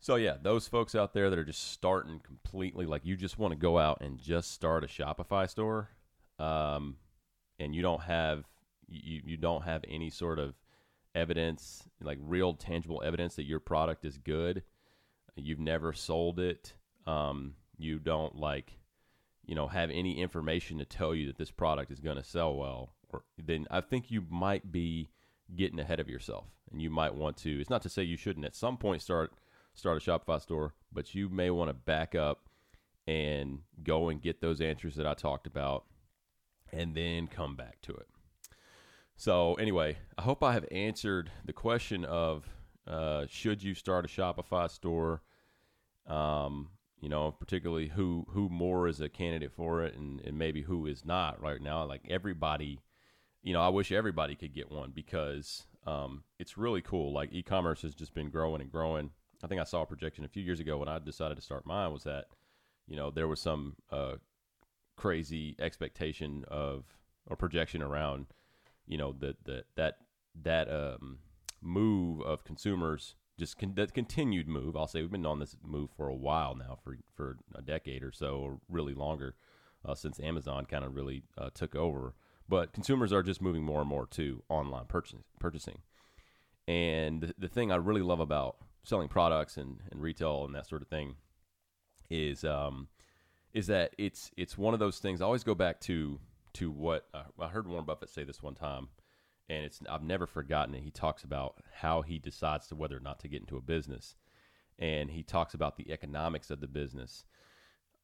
So, 0.00 0.16
yeah, 0.16 0.36
those 0.40 0.68
folks 0.68 0.94
out 0.94 1.14
there 1.14 1.30
that 1.30 1.38
are 1.38 1.44
just 1.44 1.72
starting 1.72 2.20
completely, 2.20 2.86
like 2.86 3.04
you 3.04 3.16
just 3.16 3.38
want 3.38 3.52
to 3.52 3.58
go 3.58 3.78
out 3.78 4.00
and 4.00 4.18
just 4.18 4.52
start 4.52 4.84
a 4.84 4.86
Shopify 4.86 5.48
store 5.48 5.90
um, 6.38 6.96
and 7.58 7.74
you 7.74 7.82
don't 7.82 8.02
have 8.02 8.44
you, 8.88 9.22
you 9.24 9.36
don't 9.36 9.62
have 9.62 9.82
any 9.88 10.10
sort 10.10 10.38
of 10.38 10.54
evidence, 11.14 11.84
like 12.02 12.18
real 12.20 12.54
tangible 12.54 13.02
evidence 13.04 13.36
that 13.36 13.44
your 13.44 13.60
product 13.60 14.04
is 14.04 14.18
good. 14.18 14.62
You've 15.36 15.60
never 15.60 15.92
sold 15.92 16.38
it. 16.38 16.74
Um, 17.06 17.54
you 17.76 17.98
don't 17.98 18.36
like, 18.36 18.78
you 19.44 19.54
know, 19.54 19.66
have 19.68 19.90
any 19.90 20.20
information 20.20 20.78
to 20.78 20.84
tell 20.84 21.14
you 21.14 21.26
that 21.26 21.38
this 21.38 21.50
product 21.50 21.90
is 21.90 22.00
going 22.00 22.16
to 22.16 22.24
sell 22.24 22.54
well. 22.54 22.94
Then 23.38 23.66
I 23.70 23.80
think 23.80 24.10
you 24.10 24.24
might 24.28 24.72
be 24.72 25.10
getting 25.54 25.78
ahead 25.78 26.00
of 26.00 26.08
yourself, 26.08 26.46
and 26.70 26.80
you 26.80 26.90
might 26.90 27.14
want 27.14 27.36
to. 27.38 27.60
It's 27.60 27.70
not 27.70 27.82
to 27.82 27.88
say 27.88 28.02
you 28.02 28.16
shouldn't 28.16 28.46
at 28.46 28.56
some 28.56 28.76
point 28.76 29.02
start 29.02 29.32
start 29.74 29.96
a 29.96 30.10
Shopify 30.10 30.40
store, 30.40 30.74
but 30.92 31.14
you 31.14 31.28
may 31.28 31.50
want 31.50 31.68
to 31.68 31.74
back 31.74 32.14
up 32.14 32.48
and 33.06 33.60
go 33.82 34.08
and 34.08 34.22
get 34.22 34.40
those 34.40 34.60
answers 34.60 34.94
that 34.96 35.06
I 35.06 35.14
talked 35.14 35.46
about, 35.46 35.84
and 36.72 36.94
then 36.94 37.26
come 37.26 37.56
back 37.56 37.80
to 37.82 37.92
it. 37.92 38.06
So 39.16 39.54
anyway, 39.54 39.98
I 40.18 40.22
hope 40.22 40.42
I 40.42 40.52
have 40.52 40.66
answered 40.70 41.30
the 41.44 41.52
question 41.52 42.04
of 42.04 42.48
uh, 42.86 43.26
should 43.28 43.62
you 43.62 43.74
start 43.74 44.04
a 44.04 44.08
Shopify 44.08 44.70
store? 44.70 45.22
Um, 46.06 46.70
you 47.00 47.08
know, 47.08 47.32
particularly 47.32 47.88
who 47.88 48.26
who 48.30 48.48
more 48.48 48.88
is 48.88 49.00
a 49.00 49.08
candidate 49.08 49.52
for 49.52 49.82
it, 49.84 49.94
and, 49.94 50.20
and 50.22 50.38
maybe 50.38 50.62
who 50.62 50.86
is 50.86 51.04
not 51.04 51.40
right 51.40 51.60
now. 51.60 51.84
Like 51.84 52.06
everybody, 52.08 52.80
you 53.44 53.52
know, 53.52 53.60
I 53.60 53.68
wish 53.68 53.92
everybody 53.92 54.34
could 54.34 54.52
get 54.52 54.72
one 54.72 54.90
because 54.92 55.66
um, 55.86 56.24
it's 56.40 56.58
really 56.58 56.82
cool. 56.82 57.12
Like 57.12 57.32
e-commerce 57.32 57.82
has 57.82 57.94
just 57.94 58.14
been 58.14 58.30
growing 58.30 58.60
and 58.60 58.72
growing. 58.72 59.10
I 59.44 59.46
think 59.46 59.60
I 59.60 59.64
saw 59.64 59.82
a 59.82 59.86
projection 59.86 60.24
a 60.24 60.28
few 60.28 60.42
years 60.42 60.58
ago 60.58 60.78
when 60.78 60.88
I 60.88 60.98
decided 60.98 61.36
to 61.36 61.42
start 61.42 61.66
mine 61.66 61.92
was 61.92 62.02
that, 62.04 62.26
you 62.88 62.96
know, 62.96 63.10
there 63.10 63.28
was 63.28 63.40
some 63.40 63.76
uh, 63.92 64.14
crazy 64.96 65.54
expectation 65.60 66.44
of 66.48 66.84
or 67.26 67.36
projection 67.36 67.82
around 67.82 68.26
you 68.86 68.98
know 68.98 69.12
the, 69.12 69.36
the 69.44 69.64
that 69.76 69.98
that 70.42 70.70
um, 70.70 71.18
move 71.62 72.20
of 72.22 72.44
consumers 72.44 73.14
just 73.38 73.58
con- 73.58 73.74
that 73.74 73.94
continued 73.94 74.48
move. 74.48 74.76
I'll 74.76 74.86
say 74.86 75.00
we've 75.00 75.10
been 75.10 75.26
on 75.26 75.40
this 75.40 75.56
move 75.64 75.90
for 75.96 76.08
a 76.08 76.14
while 76.14 76.54
now, 76.54 76.78
for 76.82 76.98
for 77.14 77.38
a 77.54 77.62
decade 77.62 78.02
or 78.02 78.12
so, 78.12 78.36
or 78.36 78.58
really 78.68 78.94
longer, 78.94 79.34
uh, 79.84 79.94
since 79.94 80.20
Amazon 80.20 80.66
kind 80.66 80.84
of 80.84 80.94
really 80.94 81.22
uh, 81.36 81.50
took 81.52 81.74
over. 81.74 82.14
But 82.48 82.72
consumers 82.72 83.12
are 83.12 83.22
just 83.22 83.40
moving 83.40 83.64
more 83.64 83.80
and 83.80 83.88
more 83.88 84.06
to 84.08 84.42
online 84.48 84.84
purchasing. 84.86 85.24
purchasing. 85.40 85.78
And 86.68 87.20
the, 87.20 87.34
the 87.38 87.48
thing 87.48 87.72
I 87.72 87.76
really 87.76 88.02
love 88.02 88.20
about 88.20 88.56
selling 88.84 89.08
products 89.08 89.56
and, 89.56 89.80
and 89.90 90.00
retail 90.00 90.44
and 90.44 90.54
that 90.54 90.66
sort 90.66 90.82
of 90.82 90.88
thing 90.88 91.16
is 92.10 92.44
um, 92.44 92.88
is 93.52 93.66
that 93.68 93.94
it's 93.98 94.30
it's 94.36 94.58
one 94.58 94.74
of 94.74 94.80
those 94.80 94.98
things. 94.98 95.20
I 95.20 95.24
always 95.24 95.44
go 95.44 95.54
back 95.54 95.80
to 95.82 96.20
to 96.54 96.70
what 96.70 97.06
uh, 97.14 97.24
I 97.40 97.48
heard 97.48 97.66
Warren 97.66 97.84
Buffett 97.84 98.10
say 98.10 98.24
this 98.24 98.42
one 98.42 98.54
time, 98.54 98.88
and 99.48 99.64
it's 99.64 99.80
I've 99.88 100.02
never 100.02 100.26
forgotten 100.26 100.74
it. 100.74 100.82
He 100.82 100.90
talks 100.90 101.24
about 101.24 101.56
how 101.72 102.02
he 102.02 102.18
decides 102.18 102.66
to 102.68 102.76
whether 102.76 102.96
or 102.96 103.00
not 103.00 103.20
to 103.20 103.28
get 103.28 103.40
into 103.40 103.56
a 103.56 103.62
business, 103.62 104.16
and 104.78 105.10
he 105.10 105.22
talks 105.22 105.54
about 105.54 105.76
the 105.76 105.90
economics 105.90 106.50
of 106.50 106.60
the 106.60 106.68
business. 106.68 107.24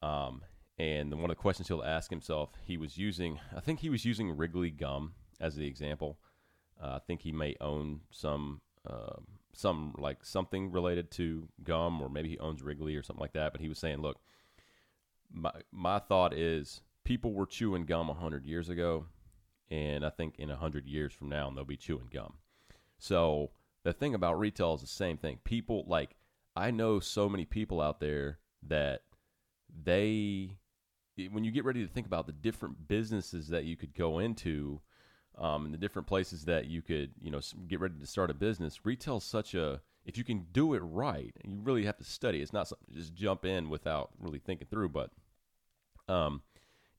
Um, 0.03 0.43
and 0.79 1.13
one 1.13 1.31
of 1.31 1.37
the 1.37 1.43
questions 1.43 1.69
he'll 1.69 1.83
ask 1.83 2.11
himself, 2.11 2.53
he 2.65 2.77
was 2.77 2.97
using, 2.97 3.39
I 3.55 3.61
think 3.61 3.81
he 3.81 3.91
was 3.91 4.05
using 4.05 4.37
Wrigley 4.37 4.71
gum 4.71 5.15
as 5.41 5.57
the 5.57 5.67
example. 5.67 6.19
Uh, 6.83 6.95
I 6.95 6.99
think 7.01 7.23
he 7.23 7.33
may 7.33 7.55
own 7.61 8.01
some, 8.11 8.61
uh, 8.89 9.17
some 9.53 9.95
like 9.99 10.25
something 10.25 10.73
related 10.73 11.11
to 11.13 11.49
gum, 11.63 12.01
or 12.01 12.09
maybe 12.09 12.31
he 12.31 12.39
owns 12.39 12.63
Wrigley 12.63 12.97
or 12.97 13.03
something 13.03 13.21
like 13.21 13.35
that. 13.35 13.53
But 13.53 13.61
he 13.61 13.69
was 13.69 13.79
saying, 13.79 14.01
look, 14.01 14.21
my 15.33 15.53
my 15.71 15.99
thought 15.99 16.33
is 16.33 16.81
people 17.05 17.33
were 17.33 17.47
chewing 17.47 17.85
gum 17.85 18.09
100 18.09 18.47
years 18.47 18.69
ago, 18.69 19.07
and 19.71 20.05
I 20.05 20.11
think 20.11 20.37
in 20.39 20.49
100 20.49 20.87
years 20.87 21.13
from 21.13 21.29
now, 21.29 21.51
they'll 21.51 21.65
be 21.65 21.77
chewing 21.77 22.09
gum. 22.13 22.35
So 22.99 23.51
the 23.83 23.93
thing 23.93 24.15
about 24.15 24.39
retail 24.39 24.75
is 24.75 24.81
the 24.81 24.87
same 24.87 25.17
thing. 25.17 25.39
People, 25.45 25.85
like, 25.87 26.17
I 26.57 26.71
know 26.71 27.01
so 27.01 27.29
many 27.29 27.45
people 27.45 27.81
out 27.81 28.01
there 28.01 28.39
that 28.67 29.03
they, 29.85 30.59
when 31.31 31.45
you 31.45 31.51
get 31.51 31.65
ready 31.65 31.85
to 31.87 31.93
think 31.93 32.07
about 32.07 32.27
the 32.27 32.33
different 32.33 32.89
businesses 32.89 33.49
that 33.49 33.65
you 33.65 33.77
could 33.77 33.95
go 33.95 34.19
into, 34.19 34.81
um, 35.39 35.65
and 35.65 35.75
the 35.75 35.79
different 35.79 36.09
places 36.09 36.45
that 36.45 36.67
you 36.67 36.83
could, 36.83 37.13
you 37.21 37.31
know, 37.31 37.41
get 37.69 37.81
ready 37.81 37.95
to 37.99 38.07
start 38.07 38.31
a 38.31 38.35
business, 38.35 38.85
retail 38.85 39.21
such 39.21 39.55
a, 39.55 39.81
if 40.05 40.19
you 40.19 40.25
can 40.25 40.47
do 40.53 40.75
it 40.75 40.81
right, 40.81 41.35
and 41.43 41.53
you 41.53 41.61
really 41.61 41.85
have 41.85 41.97
to 41.99 42.05
study, 42.05 42.43
it's 42.43 42.53
not 42.53 42.69
something 42.69 42.95
just 42.95 43.15
jump 43.15 43.45
in 43.45 43.69
without 43.69 44.11
really 44.19 44.39
thinking 44.39 44.67
through, 44.69 44.89
but 44.89 45.11
um, 46.09 46.43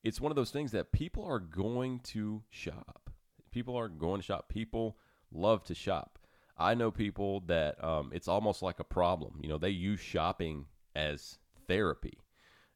it's 0.03 0.21
one 0.21 0.31
of 0.31 0.35
those 0.35 0.51
things 0.51 0.71
that 0.71 0.91
people 0.91 1.23
are 1.25 1.39
going 1.39 1.99
to 1.99 2.41
shop. 2.49 3.09
People 3.51 3.77
are 3.77 3.89
going 3.89 4.21
to 4.21 4.25
shop. 4.25 4.49
People 4.49 4.97
love 5.31 5.63
to 5.65 5.75
shop. 5.75 6.17
I 6.57 6.73
know 6.73 6.91
people 6.91 7.41
that 7.41 7.83
um, 7.83 8.11
it's 8.13 8.27
almost 8.27 8.61
like 8.61 8.79
a 8.79 8.83
problem. 8.83 9.39
You 9.41 9.49
know, 9.49 9.57
they 9.57 9.69
use 9.69 9.99
shopping 9.99 10.65
as 10.95 11.37
therapy, 11.67 12.17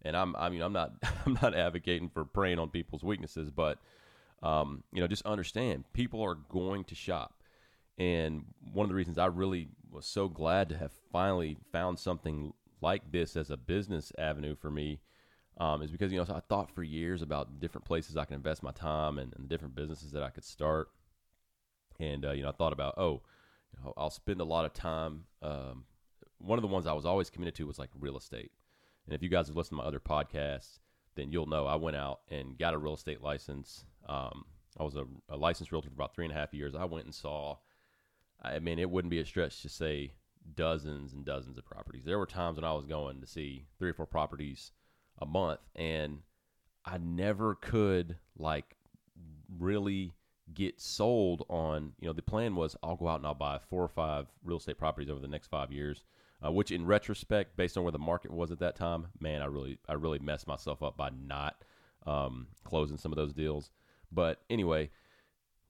and 0.05 0.15
I'm 0.15 0.35
I 0.37 0.49
mean 0.49 0.61
I'm 0.61 0.71
not 0.71 0.93
I'm 1.25 1.37
not 1.41 1.53
advocating 1.53 2.09
for 2.09 2.23
preying 2.23 2.59
on 2.59 2.69
people's 2.69 3.03
weaknesses, 3.03 3.49
but 3.49 3.79
um, 4.43 4.83
you 4.93 5.01
know 5.01 5.07
just 5.07 5.25
understand 5.25 5.83
people 5.91 6.21
are 6.21 6.35
going 6.35 6.85
to 6.85 6.95
shop, 6.95 7.41
and 7.97 8.45
one 8.71 8.85
of 8.85 8.89
the 8.89 8.95
reasons 8.95 9.17
I 9.17 9.25
really 9.25 9.67
was 9.91 10.05
so 10.05 10.29
glad 10.29 10.69
to 10.69 10.77
have 10.77 10.91
finally 11.11 11.57
found 11.71 11.99
something 11.99 12.53
like 12.81 13.11
this 13.11 13.35
as 13.35 13.49
a 13.49 13.57
business 13.57 14.11
avenue 14.17 14.55
for 14.55 14.69
me 14.69 14.99
um, 15.57 15.81
is 15.81 15.89
because 15.89 16.11
you 16.11 16.19
know 16.19 16.25
so 16.25 16.35
I 16.35 16.41
thought 16.41 16.71
for 16.71 16.83
years 16.83 17.21
about 17.21 17.59
different 17.59 17.85
places 17.85 18.15
I 18.15 18.25
can 18.25 18.35
invest 18.35 18.61
my 18.61 18.71
time 18.71 19.17
and, 19.17 19.33
and 19.35 19.49
different 19.49 19.75
businesses 19.75 20.11
that 20.11 20.21
I 20.21 20.29
could 20.29 20.45
start, 20.45 20.89
and 21.99 22.23
uh, 22.25 22.31
you 22.31 22.43
know 22.43 22.49
I 22.49 22.53
thought 22.53 22.73
about 22.73 22.93
oh, 22.97 23.23
you 23.73 23.83
know, 23.83 23.93
I'll 23.97 24.11
spend 24.11 24.39
a 24.39 24.45
lot 24.45 24.65
of 24.65 24.73
time. 24.73 25.23
Um, 25.41 25.85
one 26.37 26.59
of 26.59 26.61
the 26.61 26.67
ones 26.67 26.85
I 26.85 26.93
was 26.93 27.05
always 27.05 27.31
committed 27.31 27.55
to 27.55 27.65
was 27.65 27.79
like 27.79 27.89
real 27.99 28.17
estate, 28.17 28.51
and 29.05 29.15
if 29.15 29.21
you 29.21 29.29
guys 29.29 29.47
have 29.47 29.55
listened 29.55 29.77
to 29.77 29.83
my 29.83 29.87
other 29.87 29.99
podcasts, 29.99 30.79
then 31.15 31.31
you'll 31.31 31.45
know 31.45 31.65
I 31.65 31.75
went 31.75 31.95
out 31.95 32.21
and 32.29 32.57
got 32.57 32.73
a 32.73 32.77
real 32.77 32.95
estate 32.95 33.21
license. 33.21 33.85
Um, 34.07 34.45
I 34.79 34.83
was 34.83 34.95
a, 34.95 35.05
a, 35.29 35.37
licensed 35.37 35.71
realtor 35.71 35.89
for 35.89 35.95
about 35.95 36.13
three 36.13 36.25
and 36.25 36.33
a 36.33 36.37
half 36.37 36.53
years. 36.53 36.75
I 36.75 36.85
went 36.85 37.05
and 37.05 37.15
saw, 37.15 37.57
I 38.41 38.59
mean, 38.59 38.79
it 38.79 38.89
wouldn't 38.89 39.11
be 39.11 39.19
a 39.19 39.25
stretch 39.25 39.61
to 39.61 39.69
say 39.69 40.11
dozens 40.55 41.13
and 41.13 41.25
dozens 41.25 41.57
of 41.57 41.65
properties. 41.65 42.03
There 42.03 42.19
were 42.19 42.25
times 42.25 42.57
when 42.57 42.65
I 42.65 42.73
was 42.73 42.85
going 42.85 43.21
to 43.21 43.27
see 43.27 43.65
three 43.79 43.89
or 43.89 43.93
four 43.93 44.05
properties 44.05 44.71
a 45.19 45.25
month, 45.25 45.61
and 45.75 46.19
I 46.83 46.97
never 46.97 47.55
could 47.55 48.17
like 48.37 48.75
really 49.57 50.11
get 50.53 50.79
sold 50.79 51.45
on. 51.49 51.93
You 51.99 52.07
know, 52.07 52.13
the 52.13 52.21
plan 52.21 52.55
was 52.55 52.75
I'll 52.83 52.97
go 52.97 53.07
out 53.07 53.19
and 53.19 53.25
I'll 53.25 53.33
buy 53.33 53.59
four 53.69 53.83
or 53.83 53.89
five 53.89 54.27
real 54.43 54.57
estate 54.57 54.77
properties 54.77 55.09
over 55.09 55.21
the 55.21 55.27
next 55.27 55.47
five 55.47 55.71
years. 55.71 56.03
Uh, 56.43 56.51
which, 56.51 56.69
in 56.69 56.85
retrospect, 56.85 57.55
based 57.55 57.77
on 57.77 57.83
where 57.83 57.91
the 57.91 57.97
market 57.97 58.29
was 58.29 58.51
at 58.51 58.59
that 58.59 58.75
time, 58.75 59.07
man, 59.19 59.41
I 59.41 59.45
really, 59.45 59.79
I 59.87 59.93
really 59.93 60.19
messed 60.19 60.47
myself 60.47 60.83
up 60.83 60.97
by 60.97 61.09
not 61.09 61.63
um, 62.05 62.47
closing 62.63 62.97
some 62.97 63.11
of 63.11 63.15
those 63.15 63.33
deals. 63.33 63.71
But 64.11 64.41
anyway, 64.49 64.91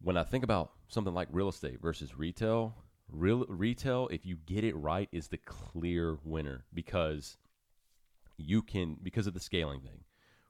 when 0.02 0.18
I 0.18 0.24
think 0.24 0.44
about 0.44 0.72
something 0.88 1.14
like 1.14 1.28
real 1.32 1.50
estate 1.50 1.82
versus 1.82 2.18
retail, 2.18 2.76
real 3.10 3.46
retail, 3.48 4.08
if 4.12 4.26
you 4.26 4.38
get 4.46 4.64
it 4.64 4.76
right, 4.76 5.10
is 5.12 5.28
the 5.28 5.38
clear 5.38 6.18
winner 6.24 6.66
because 6.74 7.38
you 8.38 8.62
can 8.62 8.98
because 9.02 9.28
of 9.28 9.34
the 9.34 9.40
scaling 9.40 9.82
thing. 9.82 10.04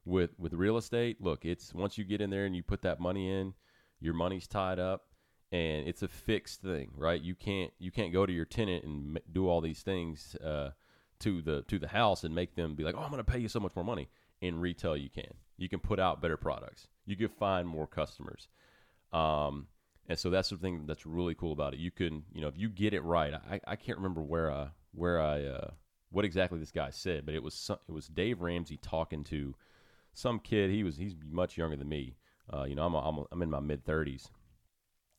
With 0.05 0.31
with 0.37 0.53
real 0.53 0.77
estate, 0.77 1.21
look, 1.21 1.45
it's 1.45 1.73
once 1.73 1.97
you 1.97 2.03
get 2.03 2.21
in 2.21 2.29
there 2.29 2.45
and 2.45 2.55
you 2.55 2.63
put 2.63 2.81
that 2.83 2.99
money 2.99 3.31
in, 3.31 3.53
your 3.99 4.13
money's 4.13 4.47
tied 4.47 4.79
up 4.79 5.07
and 5.55 5.87
it's 5.87 6.03
a 6.03 6.07
fixed 6.09 6.61
thing, 6.61 6.91
right? 6.97 7.21
You 7.21 7.33
can't 7.33 7.71
you 7.79 7.89
can't 7.89 8.11
go 8.11 8.25
to 8.25 8.33
your 8.33 8.45
tenant 8.45 8.83
and 8.83 9.19
do 9.31 9.47
all 9.47 9.61
these 9.61 9.81
things 9.81 10.35
uh, 10.43 10.71
to 11.19 11.41
the 11.41 11.61
to 11.63 11.79
the 11.79 11.87
house 11.87 12.25
and 12.25 12.35
make 12.35 12.55
them 12.55 12.75
be 12.75 12.83
like, 12.83 12.95
"Oh, 12.95 12.99
I'm 12.99 13.09
going 13.09 13.23
to 13.23 13.31
pay 13.31 13.39
you 13.39 13.47
so 13.47 13.61
much 13.61 13.75
more 13.75 13.85
money." 13.85 14.09
In 14.41 14.59
retail, 14.59 14.97
you 14.97 15.09
can. 15.09 15.33
You 15.57 15.69
can 15.69 15.79
put 15.79 15.97
out 15.97 16.21
better 16.21 16.35
products. 16.35 16.89
You 17.05 17.15
can 17.15 17.29
find 17.29 17.67
more 17.67 17.87
customers. 17.87 18.49
Um, 19.13 19.67
and 20.09 20.19
so 20.19 20.29
that's 20.29 20.49
the 20.49 20.57
thing 20.57 20.85
that's 20.85 21.05
really 21.05 21.35
cool 21.35 21.53
about 21.53 21.73
it. 21.73 21.79
You 21.79 21.89
can, 21.89 22.23
you 22.33 22.41
know, 22.41 22.49
if 22.49 22.57
you 22.57 22.67
get 22.67 22.93
it 22.93 23.01
right. 23.01 23.33
I, 23.33 23.61
I 23.65 23.75
can't 23.77 23.97
remember 23.97 24.21
where 24.21 24.51
I 24.51 24.67
where 24.91 25.21
I 25.21 25.45
uh, 25.45 25.69
what 26.11 26.25
exactly 26.25 26.59
this 26.59 26.71
guy 26.71 26.89
said, 26.89 27.25
but 27.25 27.33
it 27.33 27.41
was 27.41 27.53
some, 27.53 27.77
it 27.87 27.93
was 27.93 28.07
Dave 28.07 28.41
Ramsey 28.41 28.77
talking 28.77 29.23
to 29.25 29.55
some 30.13 30.39
kid. 30.39 30.69
He 30.69 30.83
was 30.83 30.97
he's 30.97 31.15
much 31.31 31.57
younger 31.57 31.77
than 31.77 31.87
me. 31.87 32.17
Uh, 32.53 32.65
you 32.65 32.75
know, 32.75 32.85
I'm 32.85 32.93
a, 32.93 32.99
I'm, 32.99 33.17
a, 33.19 33.23
I'm 33.31 33.41
in 33.41 33.49
my 33.49 33.61
mid 33.61 33.85
30s. 33.85 34.29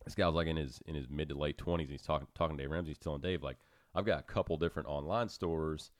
This 0.06 0.14
guy 0.14 0.26
was 0.26 0.34
like 0.34 0.46
in 0.46 0.56
his 0.56 0.80
in 0.86 0.94
his 0.94 1.10
mid 1.10 1.28
to 1.28 1.34
late 1.36 1.58
20s. 1.58 1.90
He's 1.90 2.02
talking 2.02 2.26
talking 2.34 2.56
to 2.56 2.62
Dave 2.62 2.70
Ramsey. 2.70 2.90
He's 2.90 2.98
telling 2.98 3.20
Dave 3.20 3.42
like, 3.42 3.58
I've 3.94 4.06
got 4.06 4.20
a 4.20 4.22
couple 4.22 4.56
different 4.56 4.88
online 4.88 5.28
stores, 5.28 5.90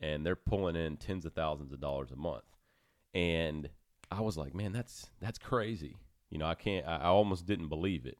and 0.00 0.26
they're 0.26 0.36
pulling 0.36 0.76
in 0.76 0.96
tens 0.98 1.24
of 1.24 1.32
thousands 1.32 1.72
of 1.72 1.80
dollars 1.80 2.10
a 2.10 2.16
month. 2.16 2.44
And 3.14 3.70
I 4.10 4.20
was 4.20 4.36
like, 4.36 4.54
man, 4.54 4.72
that's 4.72 5.06
that's 5.20 5.38
crazy. 5.38 5.96
You 6.28 6.38
know, 6.38 6.46
I 6.46 6.54
can't. 6.54 6.86
I, 6.86 6.96
I 6.96 7.06
almost 7.06 7.46
didn't 7.46 7.68
believe 7.68 8.04
it. 8.04 8.18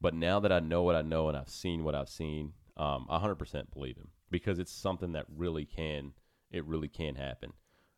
But 0.00 0.14
now 0.14 0.40
that 0.40 0.52
I 0.52 0.60
know 0.60 0.82
what 0.82 0.96
I 0.96 1.02
know 1.02 1.28
and 1.28 1.36
I've 1.36 1.50
seen 1.50 1.84
what 1.84 1.94
I've 1.94 2.08
seen, 2.08 2.54
um, 2.76 3.06
I 3.10 3.18
100% 3.18 3.72
believe 3.72 3.96
him 3.96 4.08
because 4.30 4.58
it's 4.58 4.72
something 4.72 5.12
that 5.12 5.26
really 5.28 5.66
can 5.66 6.12
it 6.50 6.64
really 6.64 6.88
can 6.88 7.14
happen. 7.14 7.52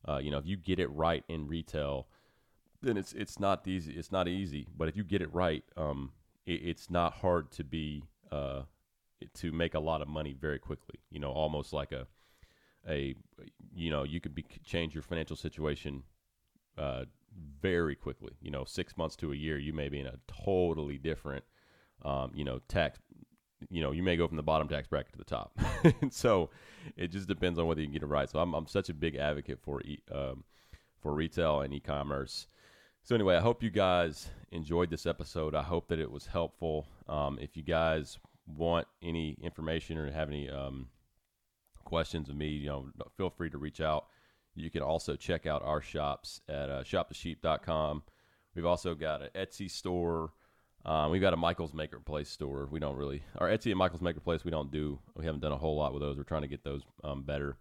Uh, 0.06 0.18
you 0.18 0.30
know, 0.30 0.38
if 0.38 0.46
you 0.46 0.56
get 0.56 0.78
it 0.78 0.88
right 0.88 1.24
in 1.28 1.46
retail, 1.46 2.08
then 2.82 2.96
it's 2.96 3.12
it's 3.12 3.38
not 3.38 3.66
easy. 3.66 3.92
It's 3.92 4.12
not 4.12 4.28
easy, 4.28 4.66
but 4.76 4.88
if 4.88 4.96
you 4.96 5.04
get 5.04 5.22
it 5.22 5.32
right, 5.32 5.64
um, 5.76 6.12
it, 6.46 6.60
it's 6.64 6.90
not 6.90 7.14
hard 7.14 7.50
to 7.52 7.64
be 7.64 8.04
uh, 8.30 8.62
to 9.34 9.52
make 9.52 9.74
a 9.74 9.80
lot 9.80 10.02
of 10.02 10.08
money 10.08 10.32
very 10.32 10.58
quickly. 10.58 10.96
You 11.10 11.20
know, 11.20 11.30
almost 11.30 11.72
like 11.72 11.92
a 11.92 12.06
a 12.88 13.14
you 13.74 13.90
know 13.90 14.02
you 14.02 14.20
could 14.20 14.34
be 14.34 14.44
change 14.64 14.94
your 14.94 15.02
financial 15.02 15.36
situation 15.36 16.02
uh, 16.78 17.04
very 17.60 17.94
quickly. 17.94 18.32
You 18.40 18.50
know, 18.50 18.64
six 18.64 18.96
months 18.96 19.16
to 19.16 19.32
a 19.32 19.36
year, 19.36 19.58
you 19.58 19.72
may 19.72 19.88
be 19.88 20.00
in 20.00 20.06
a 20.06 20.18
totally 20.26 20.98
different 20.98 21.44
um, 22.04 22.32
you 22.34 22.44
know 22.44 22.60
tax. 22.68 22.98
You 23.70 23.80
know, 23.80 23.92
you 23.92 24.02
may 24.02 24.16
go 24.16 24.26
from 24.26 24.36
the 24.36 24.42
bottom 24.42 24.66
tax 24.66 24.88
bracket 24.88 25.12
to 25.12 25.18
the 25.18 25.24
top. 25.24 25.56
so 26.10 26.50
it 26.96 27.08
just 27.12 27.28
depends 27.28 27.60
on 27.60 27.66
whether 27.68 27.80
you 27.80 27.86
can 27.86 27.92
get 27.92 28.02
it 28.02 28.06
right. 28.06 28.28
So 28.28 28.40
I'm 28.40 28.54
I'm 28.54 28.66
such 28.66 28.88
a 28.88 28.94
big 28.94 29.16
advocate 29.16 29.60
for 29.62 29.80
e- 29.82 30.02
um, 30.10 30.44
for 31.00 31.14
retail 31.14 31.60
and 31.60 31.72
e-commerce. 31.72 32.48
So 33.04 33.16
anyway, 33.16 33.36
I 33.36 33.40
hope 33.40 33.64
you 33.64 33.70
guys 33.70 34.28
enjoyed 34.52 34.88
this 34.88 35.06
episode. 35.06 35.56
I 35.56 35.62
hope 35.62 35.88
that 35.88 35.98
it 35.98 36.10
was 36.10 36.26
helpful. 36.26 36.86
Um, 37.08 37.36
if 37.40 37.56
you 37.56 37.64
guys 37.64 38.18
want 38.46 38.86
any 39.02 39.36
information 39.42 39.98
or 39.98 40.10
have 40.10 40.28
any 40.28 40.48
um, 40.48 40.86
questions 41.84 42.28
of 42.28 42.36
me, 42.36 42.46
you 42.48 42.68
know, 42.68 42.86
feel 43.16 43.30
free 43.30 43.50
to 43.50 43.58
reach 43.58 43.80
out. 43.80 44.06
You 44.54 44.70
can 44.70 44.82
also 44.82 45.16
check 45.16 45.46
out 45.46 45.62
our 45.64 45.80
shops 45.80 46.42
at 46.48 46.70
uh, 46.70 46.84
shopthesheep.com. 46.84 48.02
We've 48.54 48.66
also 48.66 48.94
got 48.94 49.22
an 49.22 49.30
Etsy 49.34 49.68
store. 49.68 50.32
Um, 50.84 51.10
we've 51.10 51.20
got 51.20 51.32
a 51.32 51.36
Michael's 51.36 51.74
Maker 51.74 51.98
Place 51.98 52.28
store. 52.28 52.68
We 52.70 52.78
don't 52.78 52.96
really 52.96 53.22
our 53.38 53.48
Etsy 53.48 53.70
and 53.70 53.78
Michael's 53.78 54.02
Maker 54.02 54.20
Place. 54.20 54.44
We 54.44 54.50
don't 54.50 54.70
do. 54.70 54.98
We 55.16 55.24
haven't 55.24 55.40
done 55.40 55.52
a 55.52 55.58
whole 55.58 55.76
lot 55.76 55.92
with 55.92 56.02
those. 56.02 56.16
We're 56.16 56.24
trying 56.24 56.42
to 56.42 56.48
get 56.48 56.62
those 56.62 56.82
um, 57.02 57.22
better. 57.22 57.56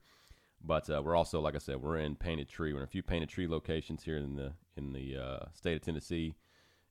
But 0.63 0.89
uh, 0.89 1.02
we're 1.04 1.15
also, 1.15 1.39
like 1.41 1.56
I 1.56 1.60
said, 1.60 1.82
we're 1.82 1.97
in 1.97 2.15
Painted 2.15 2.47
Tree. 2.47 2.71
We're 2.74 2.80
in 2.80 2.86
a 2.86 2.88
few 2.88 3.04
Painted 3.04 3.30
Tree 3.30 3.47
locations 3.47 4.04
here 4.04 4.17
in 4.17 4.36
the 4.36 4.54
in 4.78 4.93
the 4.93 5.17
uh, 5.17 5.45
state 5.54 5.76
of 5.76 5.82
Tennessee, 5.82 6.36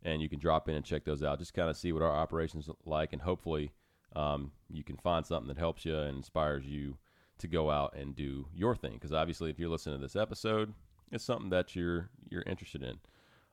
and 0.03 0.21
you 0.21 0.29
can 0.29 0.39
drop 0.39 0.69
in 0.69 0.75
and 0.75 0.85
check 0.85 1.05
those 1.05 1.23
out. 1.23 1.39
Just 1.39 1.55
kind 1.55 1.71
of 1.71 1.77
see 1.77 1.93
what 1.93 2.03
our 2.03 2.11
operations 2.13 2.69
like, 2.85 3.13
and 3.13 3.23
hopefully, 3.23 3.73
um, 4.17 4.53
you 4.69 4.83
can 4.83 4.97
find 4.97 5.25
something 5.25 5.49
that 5.49 5.59
helps 5.59 5.85
you 5.85 5.97
and 5.97 6.17
inspires 6.17 6.67
you 6.67 6.99
to 7.39 7.49
go 7.49 7.71
out 7.71 7.95
and 7.97 8.15
do 8.15 8.47
your 8.53 8.75
thing. 8.75 8.95
Because 8.95 9.13
obviously, 9.13 9.51
if 9.51 9.59
you're 9.59 9.71
listening 9.71 9.99
to 9.99 10.03
this 10.03 10.17
episode, 10.17 10.75
it's 11.13 11.25
something 11.25 11.51
that 11.51 11.77
you're 11.77 12.11
you're 12.29 12.43
interested 12.43 12.83
in. 12.83 12.99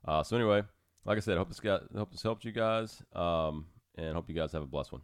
Uh, 0.06 0.24
so 0.24 0.36
anyway, 0.36 0.64
like 1.06 1.18
I 1.18 1.22
said, 1.22 1.36
I 1.36 1.38
hope 1.38 1.50
this 1.50 1.60
got 1.60 1.84
hope 1.96 2.12
this 2.12 2.24
helped 2.24 2.44
you 2.44 2.52
guys, 2.52 3.04
um, 3.14 3.68
and 3.96 4.14
hope 4.16 4.30
you 4.30 4.36
guys 4.36 4.52
have 4.52 4.64
a 4.64 4.68
blessed 4.68 4.92
one. 4.92 5.02